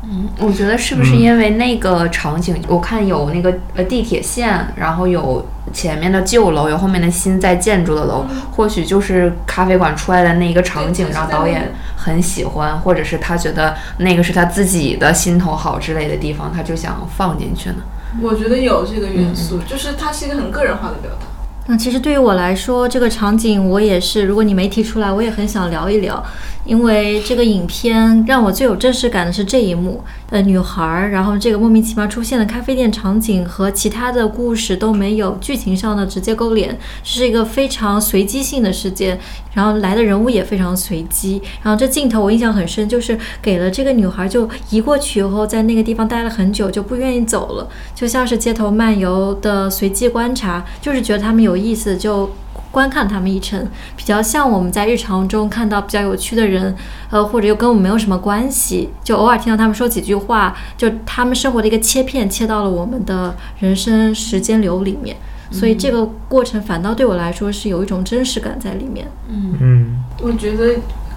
[0.10, 17.84] 嗯我觉得是不是因为那个场景，我看有那个呃地铁线，然后有前面的旧楼，有后面的新在建筑的楼，或许就是咖啡馆出来的那一个场景让导演很喜欢，或者是他觉得那个是他自己的心头好之类的地方，他就想放进去呢。
[18.22, 21.27] 我觉得有这个元素，就是它是一个很个人化的表达。
[21.70, 26.24] 那其实对于我来说，这个场景我也是，如果你没提出来，我也很想聊一聊，
[26.68, 39.18] 因为这个影片让我最有真实感的是这一幕，呃，女孩儿，然后这个莫名其妙出现的咖啡店场景和其他的故事都没有剧情上的直接勾连，是一个非常随机性的事件，
[39.54, 52.30] 然后来的人物也非常随机，然后这镜头我印象很深，就是给了这个女孩就移过去以后，在那个地方待了很久，就不愿意走了，就像是街头漫游的随机观察，就是觉得他们有意思就。
[52.78, 56.76] 观看他们一程，比较像我们在日常中看到比较有趣的人，
[57.10, 65.18] 呃，或者又跟我们没有什么关系，就偶尔听到他们说几句话，就他们生活的一个切片，切到了我们的人生时间流里面，
[65.50, 69.08] 所以这个过程反倒对我来说是有一种真实感在里面。
[69.28, 70.76] 嗯嗯，我觉得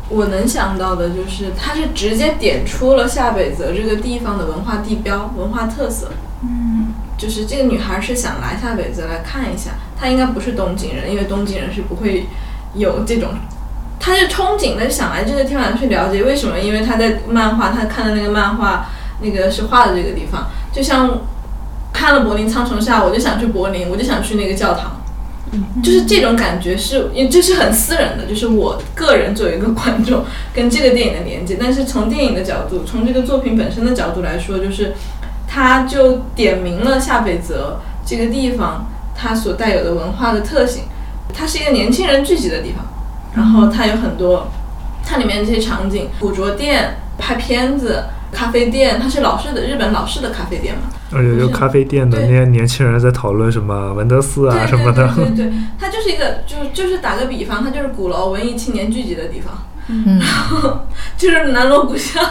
[0.09, 6.11] 我能想到的就是，它是直接点出了下北泽这个地方的文化地标、文化特色。
[6.43, 12.27] 嗯，就是这个女孩是想来下北泽来看一下，她应该不是东京人，因为东京人是不会
[12.75, 13.29] 有这种。
[14.03, 18.87] 他是憧憬的想来这个地方去了解为什么，因为他在漫画，他看的那个漫画，
[19.21, 21.21] 那个是画的这个地方，就像
[21.93, 24.97] 看了柏林苍穹下，我就想去柏林，我就想去那个教堂。
[25.83, 31.59] 就是这种感觉是，因为这是很私人的，就是我个人作为一个观众跟这个电影的连接。
[31.61, 34.95] 但是从电影的角度，从这个作品本身的角度来说，就是
[35.47, 38.87] 他就点明了夏北泽这个地方
[39.21, 40.85] 它所带有的文化的特性。
[41.33, 42.85] 它是一个年轻人聚集的地方，
[43.35, 44.49] 然后它有很多，
[45.05, 50.83] 它里面这些场景，古着店、拍片子、咖啡店，它是老式的日本老式的咖啡店嘛。
[51.13, 59.55] 而且就咖啡店的那些年轻人在讨论什么文德斯啊什么的，对对对对， 它就是一个，就就是打个比方，它就是鼓楼文艺青年聚集的地方，
[59.87, 60.81] 嗯，然后
[61.17, 62.25] 就是南锣鼓巷。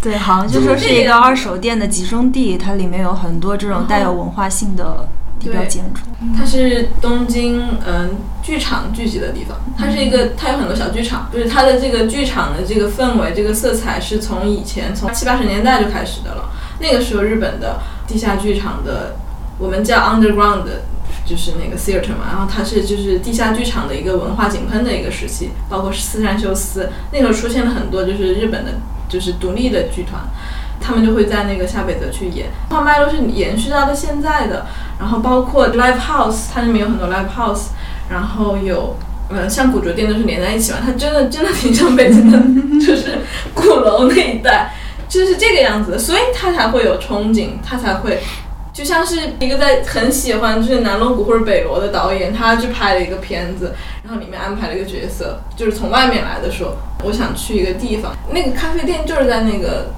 [0.00, 5.08] 对，好像就说是一个二手店的集中地，它里面有很多这种带有文化性的
[5.42, 6.00] 地标建筑。
[6.36, 8.10] 它是东京嗯
[8.42, 16.50] 剧场聚集的地方，它是一个，它有很多小剧场，就是它的这个剧场的这个氛围、这个色彩是从以前从七八十年代就开始的了。
[16.80, 19.16] 那个时候日本的地下剧场的，
[19.58, 20.82] 我们叫 underground 的。
[21.24, 28.72] 就是那个 theater 嘛，然后它是就是地下剧场的一个文化井喷的一个时期，包括四山修斯，那时候出现了很多就是日本的，
[29.08, 30.20] 就是独立的剧团，
[30.82, 34.66] 他们就会在那个下北泽去演，画脉络是延续到了现在的。
[34.98, 37.68] 然后包括 live house，它里面有很多 live house，
[38.10, 38.96] 然后有
[39.30, 42.38] 呃像古着店都是连在一起嘛，它真的真的挺像北京的，
[42.84, 43.18] 就是
[43.54, 44.74] 鼓楼那一带。
[45.08, 48.18] 就是这个样子的，所以他才会有憧憬，他才会。
[48.72, 56.74] 就像是一个在很喜欢就是南锣鼓或者北锣的导演，他去拍了一个片子，然后里面安排了一个角色，就是从外面来的说，
[57.04, 59.90] 我想去一个地方，那个咖啡店就是在那个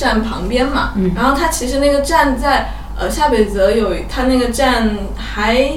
[0.00, 5.72] 站旁边嘛，然后它其实那个站在呃下北泽有，它那个站还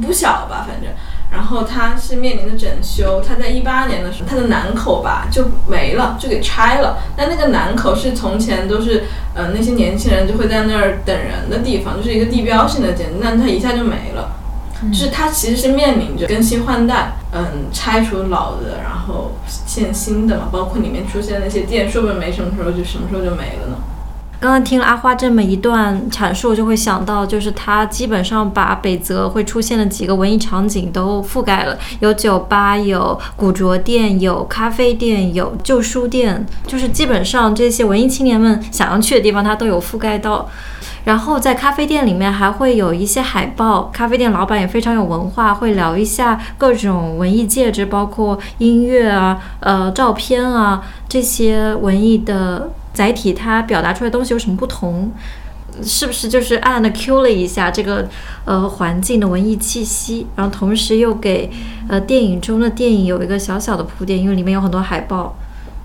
[0.00, 0.88] 不小吧，反正。
[1.32, 6.98] 然后它是面临着整修，它在一八年的时候，它的南口吧就没了，就给拆了。
[7.16, 9.04] 但那个南口是从前都是，
[9.34, 14.36] 呃，那些年轻人就会在那儿等人的地方，就是一个地标性的建筑，但它一下就没了。
[14.88, 19.32] 就是它其实是面临着更新换代，嗯，拆除老的，然后
[19.66, 23.76] 建新的嘛，包括里面出现那些店，说不定没什么时候就什么时候就没了呢。
[24.40, 40.48] 刚刚听了阿花这么一段阐述，就会想到，就是他基本上把北泽会出现的几个文艺场景都覆盖了，有酒吧，有古着店，有咖啡店，有旧书店，就是基本上这些文艺青年们想要去的地方，他都有覆盖到。
[41.04, 52.70] 然后在咖啡店里面还会有一些海报，咖啡店老板也非常有文化，会聊一下各种文艺介质，包括音乐啊、呃照片啊这些文艺的。
[52.92, 55.12] 载体它表达出来的东西有什么不同？
[55.80, 58.08] 是不是就是暗暗的 Q 了一下这个
[58.44, 60.26] 呃环境的文艺气息？
[60.34, 61.48] 然后同时又给
[61.88, 65.36] 呃电影中的电影有一个小小的铺垫，因为里面有很多海报。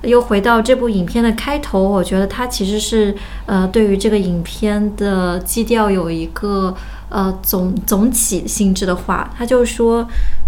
[0.06, 6.76] 又回到这部影片的开头，我觉得它其实是呃对于这个影片的基调有一个
[7.10, 10.08] 呃总总体性质的话，他就说。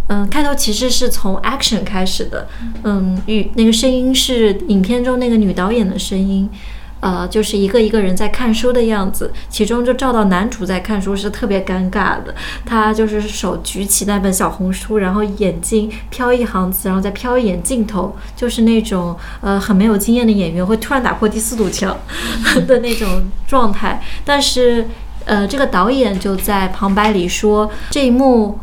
[0.09, 2.47] 嗯，开头其实是从 action 开始的，
[2.83, 6.49] 嗯，与那个声音是影片中那个女导演的声音，
[6.99, 12.33] 呃，就是一个一个人在看书的样子，其中就照到男主在看书是特别尴尬的，
[12.65, 21.97] 他就是手举起那本小红书，然后眼睛飘一行字，然后再飘一眼镜头，就是那种呃很没有经验的演员会突然打破第四堵墙
[22.67, 24.87] 的那种状态，但是
[25.25, 28.59] 呃这个导演就在旁白里说这一幕。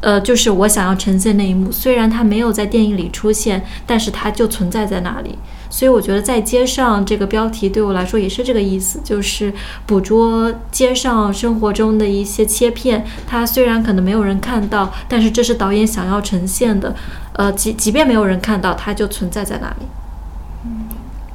[0.00, 5.36] 呃，就是我想要呈现那一幕，虽然它没有在电影里出现，但是它就存在在那里。
[5.70, 9.52] 所以我觉得在街上这个标题对我来说也是这个意思，就是
[9.86, 13.04] 捕捉街上生活中的一些切片。
[13.26, 16.94] 它虽然可能没有人看到，但是这是导演想要呈现的。
[17.34, 19.86] 呃，即即便没有人看到，它就存在在那里。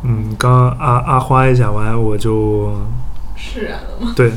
[0.03, 2.75] 嗯，刚刚阿阿花一讲完，我就
[3.35, 4.13] 释然了吗？
[4.15, 4.31] 对，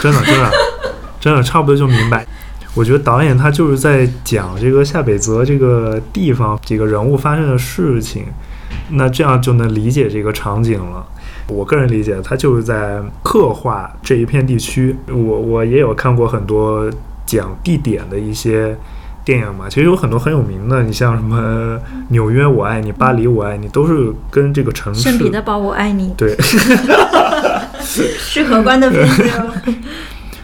[0.00, 0.52] 真的真的
[1.18, 2.24] 真的差不多就明白。
[2.74, 8.26] 我觉得导演他就是在讲这个夏北泽这个地方几个人物发生的事情，
[8.90, 11.06] 那这样就能理解这个场景了。
[11.48, 14.96] 我个人理解，它就是在刻画这一片地区。
[15.08, 16.90] 我我也有看过很多
[17.24, 18.76] 讲地点的一些
[19.24, 25.02] 电影嘛，其实有很多很有名的，你像什么纽约我爱你、巴黎我爱你，都是跟这个城市。
[25.02, 26.12] 圣彼得堡我爱你。
[26.16, 26.36] 对。
[27.80, 29.24] 是荷官的片子。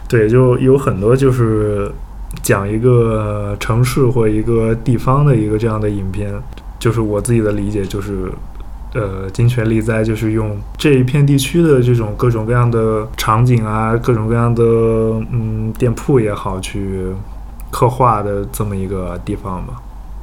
[0.08, 1.90] 对，就有很多就是。
[2.42, 6.34] 讲一个城市或一个地方的一个这样的影片，
[6.84, 8.30] 就是我自己的理解，就是，
[8.92, 14.62] 呃，金泉利哉就是用这一片地区的这种各种各样的场景啊，各种各样的
[15.32, 17.06] 嗯店铺也好，去
[17.70, 19.80] 刻画的这么一个地方吧。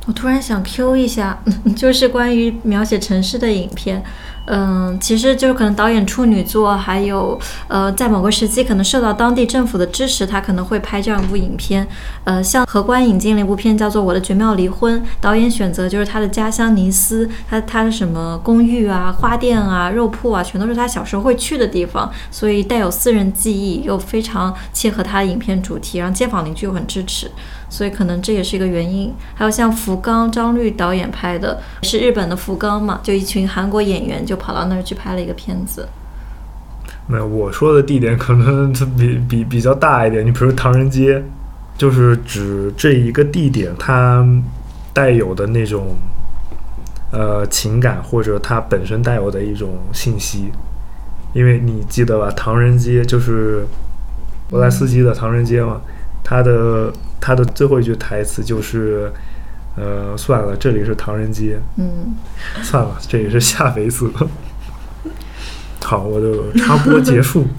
[0.08, 1.39] 我突然想 Q 一下，
[1.78, 4.04] 就是关于描写城市的影片。
[4.47, 11.88] 嗯，其实就是可能导演处女作，还有呃，在某个时期可能受到当地政府的支持，他可能会拍这样一部影片。
[12.24, 27.30] 呃，像荷官引进了一部片叫做《我的绝妙离婚》，导演选择就是他的家乡尼斯，他他的什么公寓啊、花店啊、肉铺啊，全都是他小时候会去的地方，所以带有私人记忆，又非常切合他的影片主题，然后街坊邻居又很支持。
[27.72, 29.11] 所以可能这也是一个原因。
[29.34, 35.88] 还有像福冈张律导演拍的，是日本的福冈嘛，就一群韩国演员就跑到那儿去拍了一个片子。
[37.07, 40.26] 没有，我说的地点可能它比比 比较大一点。
[40.26, 41.24] 你比如唐人街，
[41.78, 44.28] 就是指这一个地点它
[44.93, 45.95] 带有的那种
[47.11, 50.51] 呃情感，或者它本身带有的一种信息。
[51.34, 53.65] 因为你记得吧，唐人街就是
[54.49, 55.80] 波莱斯基的唐人街嘛，
[56.22, 56.91] 它的。
[57.22, 59.09] 他的最后一句台词就是
[59.78, 62.15] ：“呃，算了，这里是唐人街。”嗯，
[62.61, 64.11] 算了，这里是下北泽。
[65.82, 67.45] 好，我的插播结束。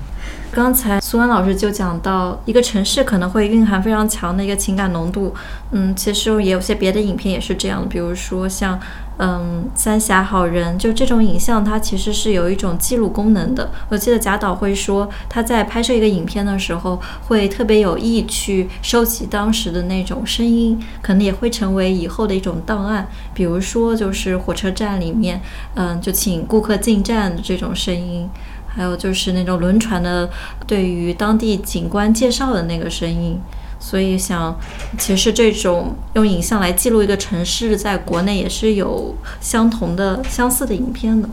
[0.53, 5.35] 刚才苏安老师就讲到，一个城市可能会蕴含非常强的一个情感浓度。
[5.71, 8.79] 嗯，其实也有些别的影片也是这样，比如说像
[9.19, 13.71] 嗯《三峡好人》，就这种影像，它其实是有一种记录功能的。
[13.89, 23.07] 我记得贾导会说，他在拍摄一个影片的时候，会特别有意去收集当时的那种声音，可能也会成为以后的一种档案。
[23.35, 25.41] 比如说，就是火车站里面，
[25.75, 28.29] 嗯，就请顾客进站的这种声音。
[28.75, 30.31] 还有就是那种轮船的
[30.67, 33.39] 对于当地景观介绍的那个声音，
[33.85, 34.57] 所以想，
[34.97, 41.29] 其实这种用影像来记录一个城市，在国内也是有相同的、相似的影片的。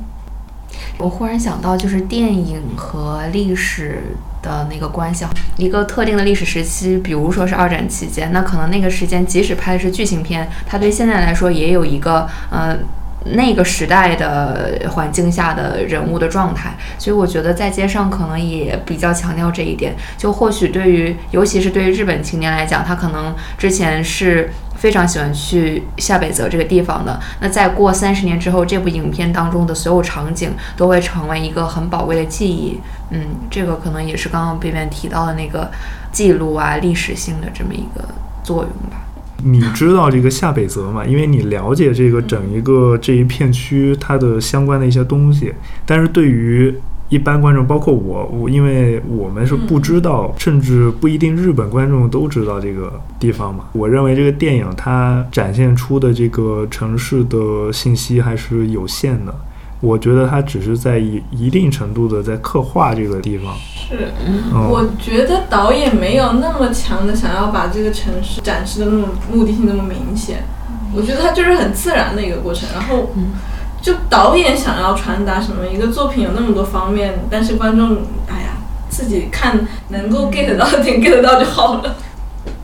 [0.98, 4.02] 我忽然想到，就是电影和历史
[4.42, 5.24] 的那个关系，
[5.58, 12.76] 一个特定的历史时期，比如说是二战期间，那可能那个时间即使拍的是剧情片，它对现在来说也有一个呃。
[13.32, 19.96] 那个时代的环境下的人物的状态，所以我觉得在街上可能也比较强调这一点。
[20.18, 27.20] 就或许对于，尤其是对于日本青年来讲，他可能之前是非常喜欢去下北泽这个地方的。
[27.40, 32.80] 那在过三十年之后，这部影片当中的所有场景都会成为一个很宝贵的记忆。
[33.12, 35.70] 嗯，这个可能也是刚刚边边提到的那个
[36.12, 38.08] 记录啊、历史性的这么一个
[38.44, 39.02] 作用吧。
[39.44, 41.06] 你知道这个下北泽嘛？
[41.06, 45.54] 因为你了解这个整一个这一片区它的相关的一些东西，
[45.86, 46.74] 但是对于
[47.10, 53.66] 一般观众，包括我，我因为我们是不知道，甚至不一定日本观众都知道这个地方嘛。
[53.74, 59.34] 我认为这个电影它展现出的这个城市的信息还是有限的。
[59.82, 63.56] 我觉得他只是在一一定程度的在刻画这个地方。
[63.74, 64.12] 是，
[64.52, 70.44] 我觉得导演没有那么强的想要把这个城市展示的那么目的性那么明显。
[70.94, 72.68] 我觉得它就是很自然的一个过程。
[72.74, 73.10] 然后，
[73.82, 78.58] 就导演想要传达什么，一个作品有那么多方面，但是观众，哎呀，
[78.90, 81.96] 自己看能够 get 到点 get 到就好了。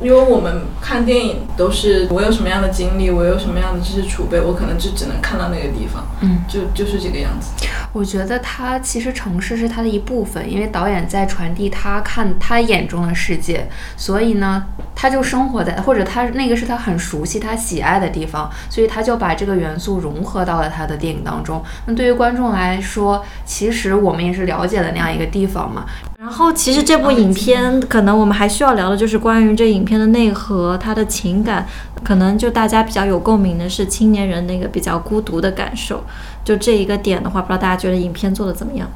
[0.02, 7.52] 因为我们看电影都是我有什么样的经历，我有什么样的知识储备，我可能就只能看到那个地方，嗯，就就是这个样子。
[7.94, 21.64] 我觉得他其实城市是他的一部分，因为导演在传递他看他眼中的世界，所以呢，他就生活在或者他那个是他很熟悉、他喜爱的地方，所以他就把这个元素融合到了他的电影当中。
[21.86, 25.86] 那对于观众来说，其实我们也是了解了那样一个地方嘛。
[26.18, 31.68] 然后，其实这部影片可能我们还需要聊的就是关于这影片的内核，它的情感，
[32.06, 36.04] 可能就大家比较有共鸣的是青年人那个比较孤独的感受。
[36.44, 38.88] 就这一个点的话，不知道大家觉得影片做的怎么样？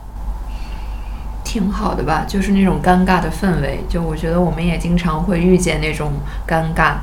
[1.43, 3.83] 挺好的吧，就是那种尴尬的氛围。
[3.89, 6.13] 就我觉得我们也经常会遇见那种
[6.47, 6.99] 尴尬。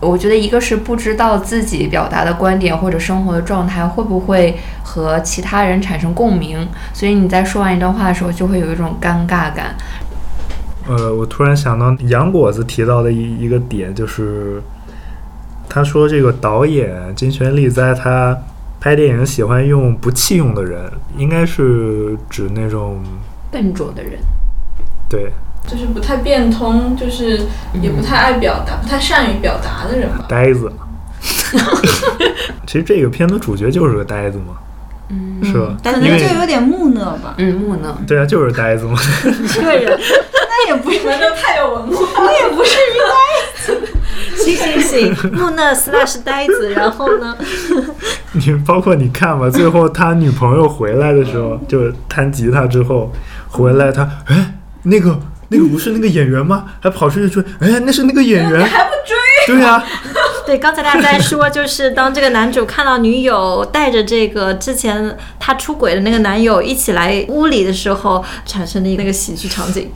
[0.00, 9.76] 我觉得一个是不知道自己表达的观点或者生活的状态会不会和其他人产生共鸣，所以你在说完一段话的时候就会有一种尴尬感。
[10.88, 14.62] 呃，我突然想到杨果子提到的一一个点，就是
[15.68, 18.36] 他说这个导演金泉利在他
[18.80, 23.02] 拍电影喜欢用不弃用的人，应该是指那种
[23.50, 24.18] 笨拙的人。
[25.08, 25.30] 对。
[25.66, 27.40] 就是不太变通，就是
[27.80, 30.24] 也不太爱表达，不太善于表达的人吧。
[30.28, 30.70] 呆子。
[32.66, 34.54] 其实这个片子主角就是个呆子嘛，
[35.10, 35.76] 嗯，是吧？
[35.84, 37.34] 可能就有点木讷吧。
[37.36, 37.94] 嗯，木讷。
[38.06, 38.98] 对啊，就是呆子嘛。
[39.52, 40.00] 这个人，
[40.48, 42.06] 那也不是，那太有文化。
[42.16, 43.12] 那也不是一呆
[43.66, 43.88] 子。
[44.42, 47.36] 行行行，木讷 slash 呆子，然后呢？
[48.32, 53.12] 你包括你看吧，最后他女朋友回来的时候，就弹吉他之后
[53.48, 54.54] 回来，他哎
[54.84, 55.20] 那个。
[55.52, 56.64] 那个不是那个演员吗？
[56.80, 59.16] 还跑出去追，哎，那是那个演员，还不追？
[59.46, 59.84] 对呀，
[60.46, 69.90] 对，刚才大家在说，就是当这个男主看到女友带着这个之前他出轨的那个男友一起来屋里的时候，产生的那个喜剧场景。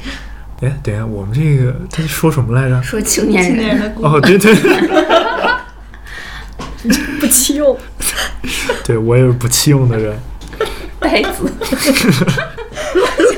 [0.60, 2.82] 哎，等下，我们这个他说什么来着？
[2.82, 4.08] 说青年青年人的故事。
[4.08, 4.54] 哦，对对，
[7.20, 7.78] 不弃用。
[8.84, 10.18] 对我也是不弃用的人。
[10.98, 11.52] 呆子。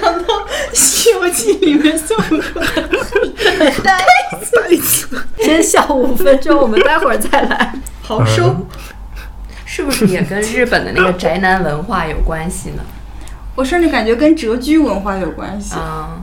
[0.00, 0.34] 想到
[0.72, 2.62] 《西游记》里面孙悟空，
[3.54, 5.22] 呆呆子。
[5.38, 7.74] 先笑五分钟，我们待会儿再来。
[8.02, 8.66] 好收。
[9.64, 12.82] 是不是也跟日本的那个宅男文化有关系呢？
[13.54, 15.74] 我甚至感觉跟谪居文化有关系。
[15.74, 16.20] 啊，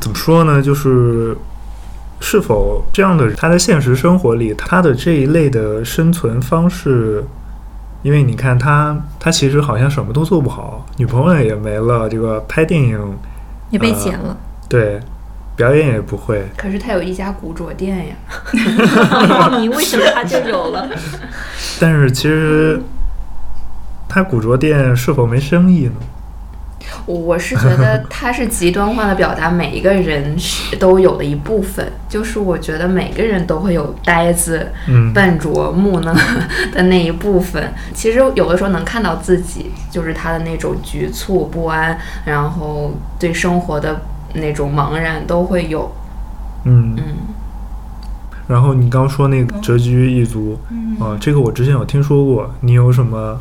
[0.00, 0.60] 怎么说呢？
[0.60, 1.36] 就是
[2.20, 7.24] 是否这样的他在现实生活里，他的这一类的生存方式。
[8.02, 12.98] 因为你看他，他其实好像什么都做不好，女朋友也没了，这个拍电影
[13.70, 14.36] 也被剪了，
[14.68, 14.98] 对，
[15.54, 16.46] 表演也不会。
[16.56, 18.14] 可是他有一家古着店呀，
[19.60, 20.88] 你为什么他就有了？
[21.78, 22.80] 但是其实
[24.08, 25.92] 他古着店是否没生意呢？
[27.06, 36.12] 我我是觉得 他是极端化的表达每一个人是都有的一部分，就是我觉得每个人都会有呆子、嗯笨拙、木讷
[36.72, 37.72] 的那一部分。
[37.94, 44.02] 其实有的时候能看到自己，就是他的那种局促不安，然后对生活的
[44.34, 45.90] 那种茫然都会有。
[46.64, 47.02] 嗯嗯，
[48.48, 53.38] 然后你刚说那个谪居一族，嗯啊，这个我之前有听说过，你有什么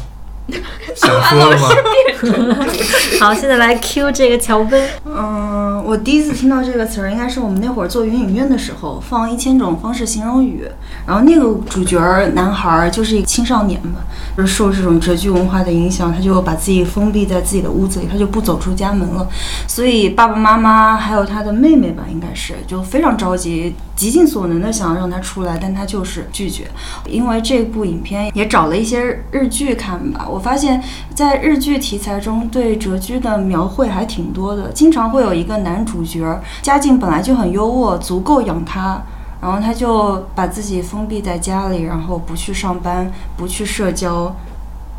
[0.96, 1.68] 想说的吗？
[3.20, 4.82] 好，现在来 Q 这个乔奔。
[5.06, 10.66] 嗯，我第一次听到这个词儿，应该是我们那会儿做云影院的时候，放《一千种方式形容语》，
[11.08, 12.00] 然后那个主角
[12.34, 14.02] 男孩就是一个青少年嘛，
[14.36, 19.28] 就是受这种折剧文化的影响，他就把自己封闭在自己的屋子里，他就不走出家门了。
[19.68, 26.68] 所以爸爸妈妈还有他的妹妹吧，应该是就非常着急，极尽所能的想要让他出来，但他就是拒绝。
[27.06, 30.82] 因为这部影片也找了一些日剧看吧，我发现
[31.16, 39.02] 在日剧题材中对谪居的描绘还挺多的，经常会有一个男主角家境本来就很优渥，足够养他。
[39.42, 44.36] 然后他就把自己封闭在家里，然后不去上班，不去社交。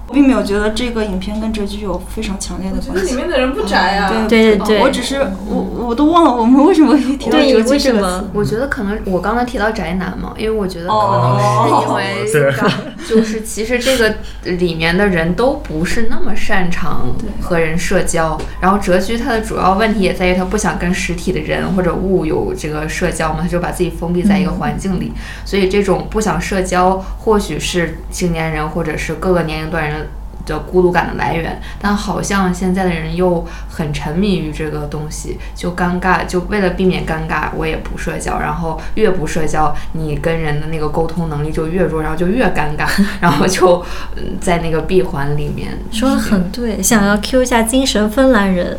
[0.08, 3.12] 我并没有觉得这个影片跟谪居有非常强烈的我觉得里。
[3.12, 4.26] 面的人不宅啊。
[4.28, 8.30] 对对对我只是我我都忘了我们为什么提到对谪居为什么这个词。
[8.32, 12.52] 我觉得可能我刚才提到宅男嘛，因为我觉得可哦能是因为对
[13.08, 25.12] 就是其实这个里面的人都不是那么擅长和人社交，然后蛰居它的主要问题也在于他不想跟实体的人或者物有这个社交嘛，他就把自己封闭在一个环境里，
[25.44, 30.06] 所以这种不想社交，或许是青年人或者是各个年龄段人。
[30.46, 42.88] 的孤独感的来源，但好像现在的人又很沉迷于这个东西，就尴尬，就为了避免尴尬，我也不社交，然后越不社交，你跟人的那个沟通能力就越弱，然后就越尴尬，
[43.20, 43.84] 然后就
[44.16, 45.78] 嗯在那个闭环里面。
[45.90, 48.78] 说的很对，想要 Q 一下精神芬兰人。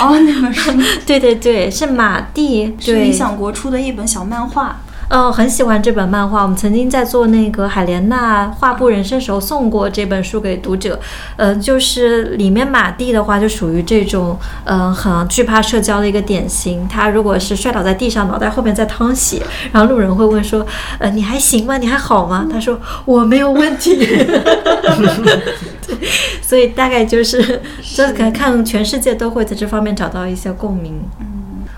[0.00, 0.70] 哦，那本书
[1.06, 4.80] 对对对，是马蒂，是理想国出的一本小漫画。
[5.10, 6.42] 嗯，很喜欢这本漫画。
[6.42, 11.00] 我们曾经在做那个海莲娜画布人生时候送过这本书给读者。
[11.34, 16.86] 呃，就是里面马蒂的话，就属于这种嗯、呃很惧怕社交的一个典型。
[16.86, 19.42] 他如果是摔倒在地上，脑袋后面在淌血，
[19.72, 20.64] 然后路人会问说
[21.00, 21.76] ：“呃，你还行吗？
[21.76, 23.96] 你还好吗？”他说：“我没有问题。
[25.88, 25.98] ”对，
[26.40, 27.60] 所以大概就是，
[27.96, 31.02] 就是可能看全世界都会在这方面找到一些共鸣。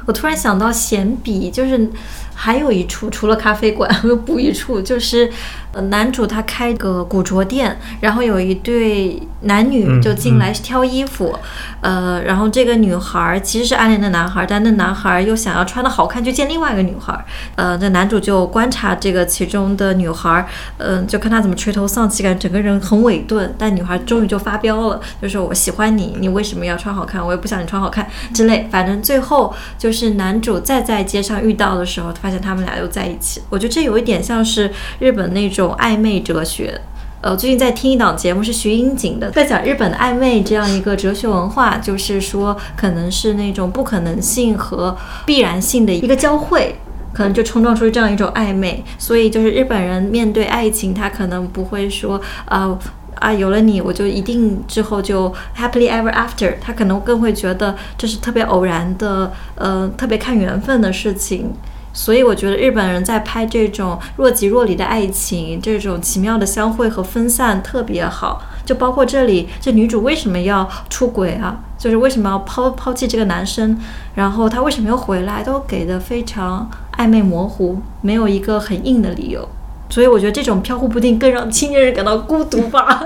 [0.07, 1.89] 我突然想到闲笔，就是
[2.35, 5.31] 还有一处，除了咖啡馆，我 又补一处，就是
[5.73, 11.39] 呃男主他开个古着店，然后有一对男女嗯就进来挑衣服，
[11.81, 17.25] 呃，然后这个女孩儿其实是暗恋的男孩儿，但那男孩儿又想要穿的好看去见另外一个女孩儿，
[17.57, 20.47] 呃，那男主就观察这个其中的女孩儿，
[20.79, 27.25] 嗯、就看她怎么垂头丧气，感觉整个人很委顿，但女孩终于就发飙了，就说我喜欢你，你为什么要穿好看？
[27.25, 33.43] 我也不想你穿好看之类，反正最后就是男主再在街上遇到的时候，发现他们俩又在一起。
[33.49, 36.81] 我觉得这有一点像是日本那种种暧昧哲学。
[37.21, 46.77] 呃，最近在听一档节目是徐英锦的，在讲日本的暧昧这样一个哲学文化，就是说可能是那种不可能性和必然性的一个交汇。
[47.15, 52.75] 可能就冲撞出这样一种暧昧，所以就是日本人面对爱情，他可能不会说啊
[53.17, 61.53] 啊有了你我就一定之后就 happily ever after，他可能更会觉得这是特别偶然的，呃，特别看缘分的事情。
[61.93, 68.43] 所以我觉得日本人在拍这种若即若离的爱情，这种奇妙的相会和分散特别好。
[68.65, 71.61] 就包括这里，这女主为什么要出轨啊？
[71.77, 73.77] 就是为什么要抛抛弃这个男生，
[74.15, 79.49] 然后她为什么又回来，都给的非常暧昧模糊，没有一个很硬的理由。
[79.93, 83.05] 所以我觉得这种飘忽不定更让青年人感到孤独吧。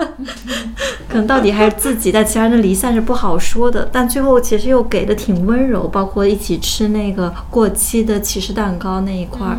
[1.11, 3.89] 可能到底还是自己，但其他人的离散是不好说的。
[3.91, 9.59] 但最后其实又给的挺温柔，包括一起吃那个过期的骑士蛋糕那一块儿，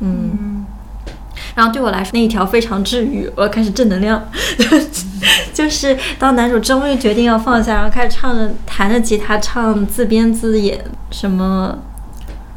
[0.00, 0.66] 嗯。
[1.54, 4.22] 然后对我来说，那一条非常治愈，我要开始正能量。
[5.54, 11.78] 就是当男主终于决定要放下，然后开始唱着弹着吉他唱自编自演什么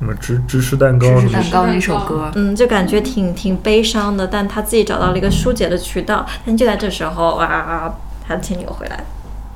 [0.01, 6.25] 什么芝芝士蛋糕芝士那个，蛋糕那首歌，嗯，就感觉挺挺悲伤的，但他自己找到了一个疏解的渠道。
[6.43, 7.93] 但就在这时候，哇，
[8.27, 9.03] 他的前女友回来了，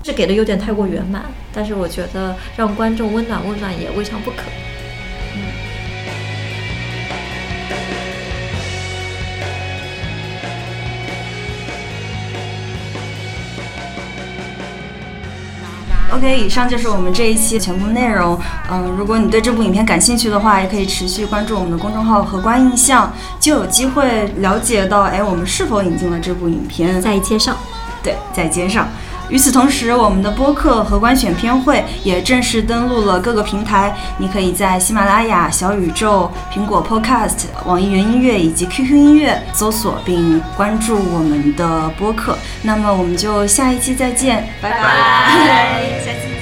[0.03, 4.43] 这给的有点太过圆满，但是我觉得让观众温暖温暖也未尝不可。
[16.15, 18.39] OK，以上就是我们这一期全部内容。
[18.71, 27.01] 嗯，如果你对这部影片感兴趣的话，也可以持续关注我们的公众号“荷官印象”，就有机会了解到，哎，我们是否引进了这部影片。
[27.01, 27.57] 在街上，
[28.01, 28.87] 对，在街上。
[29.29, 42.37] 与此同时，我们的播客和观选片会也正式登陆了各个平台，你可以在喜马拉雅、小宇宙、苹果 Podcast、网易云音乐以及 QQ 音乐搜索并关注我们的播客。
[42.61, 46.34] 那么我们就下一期再见，拜拜， 下期。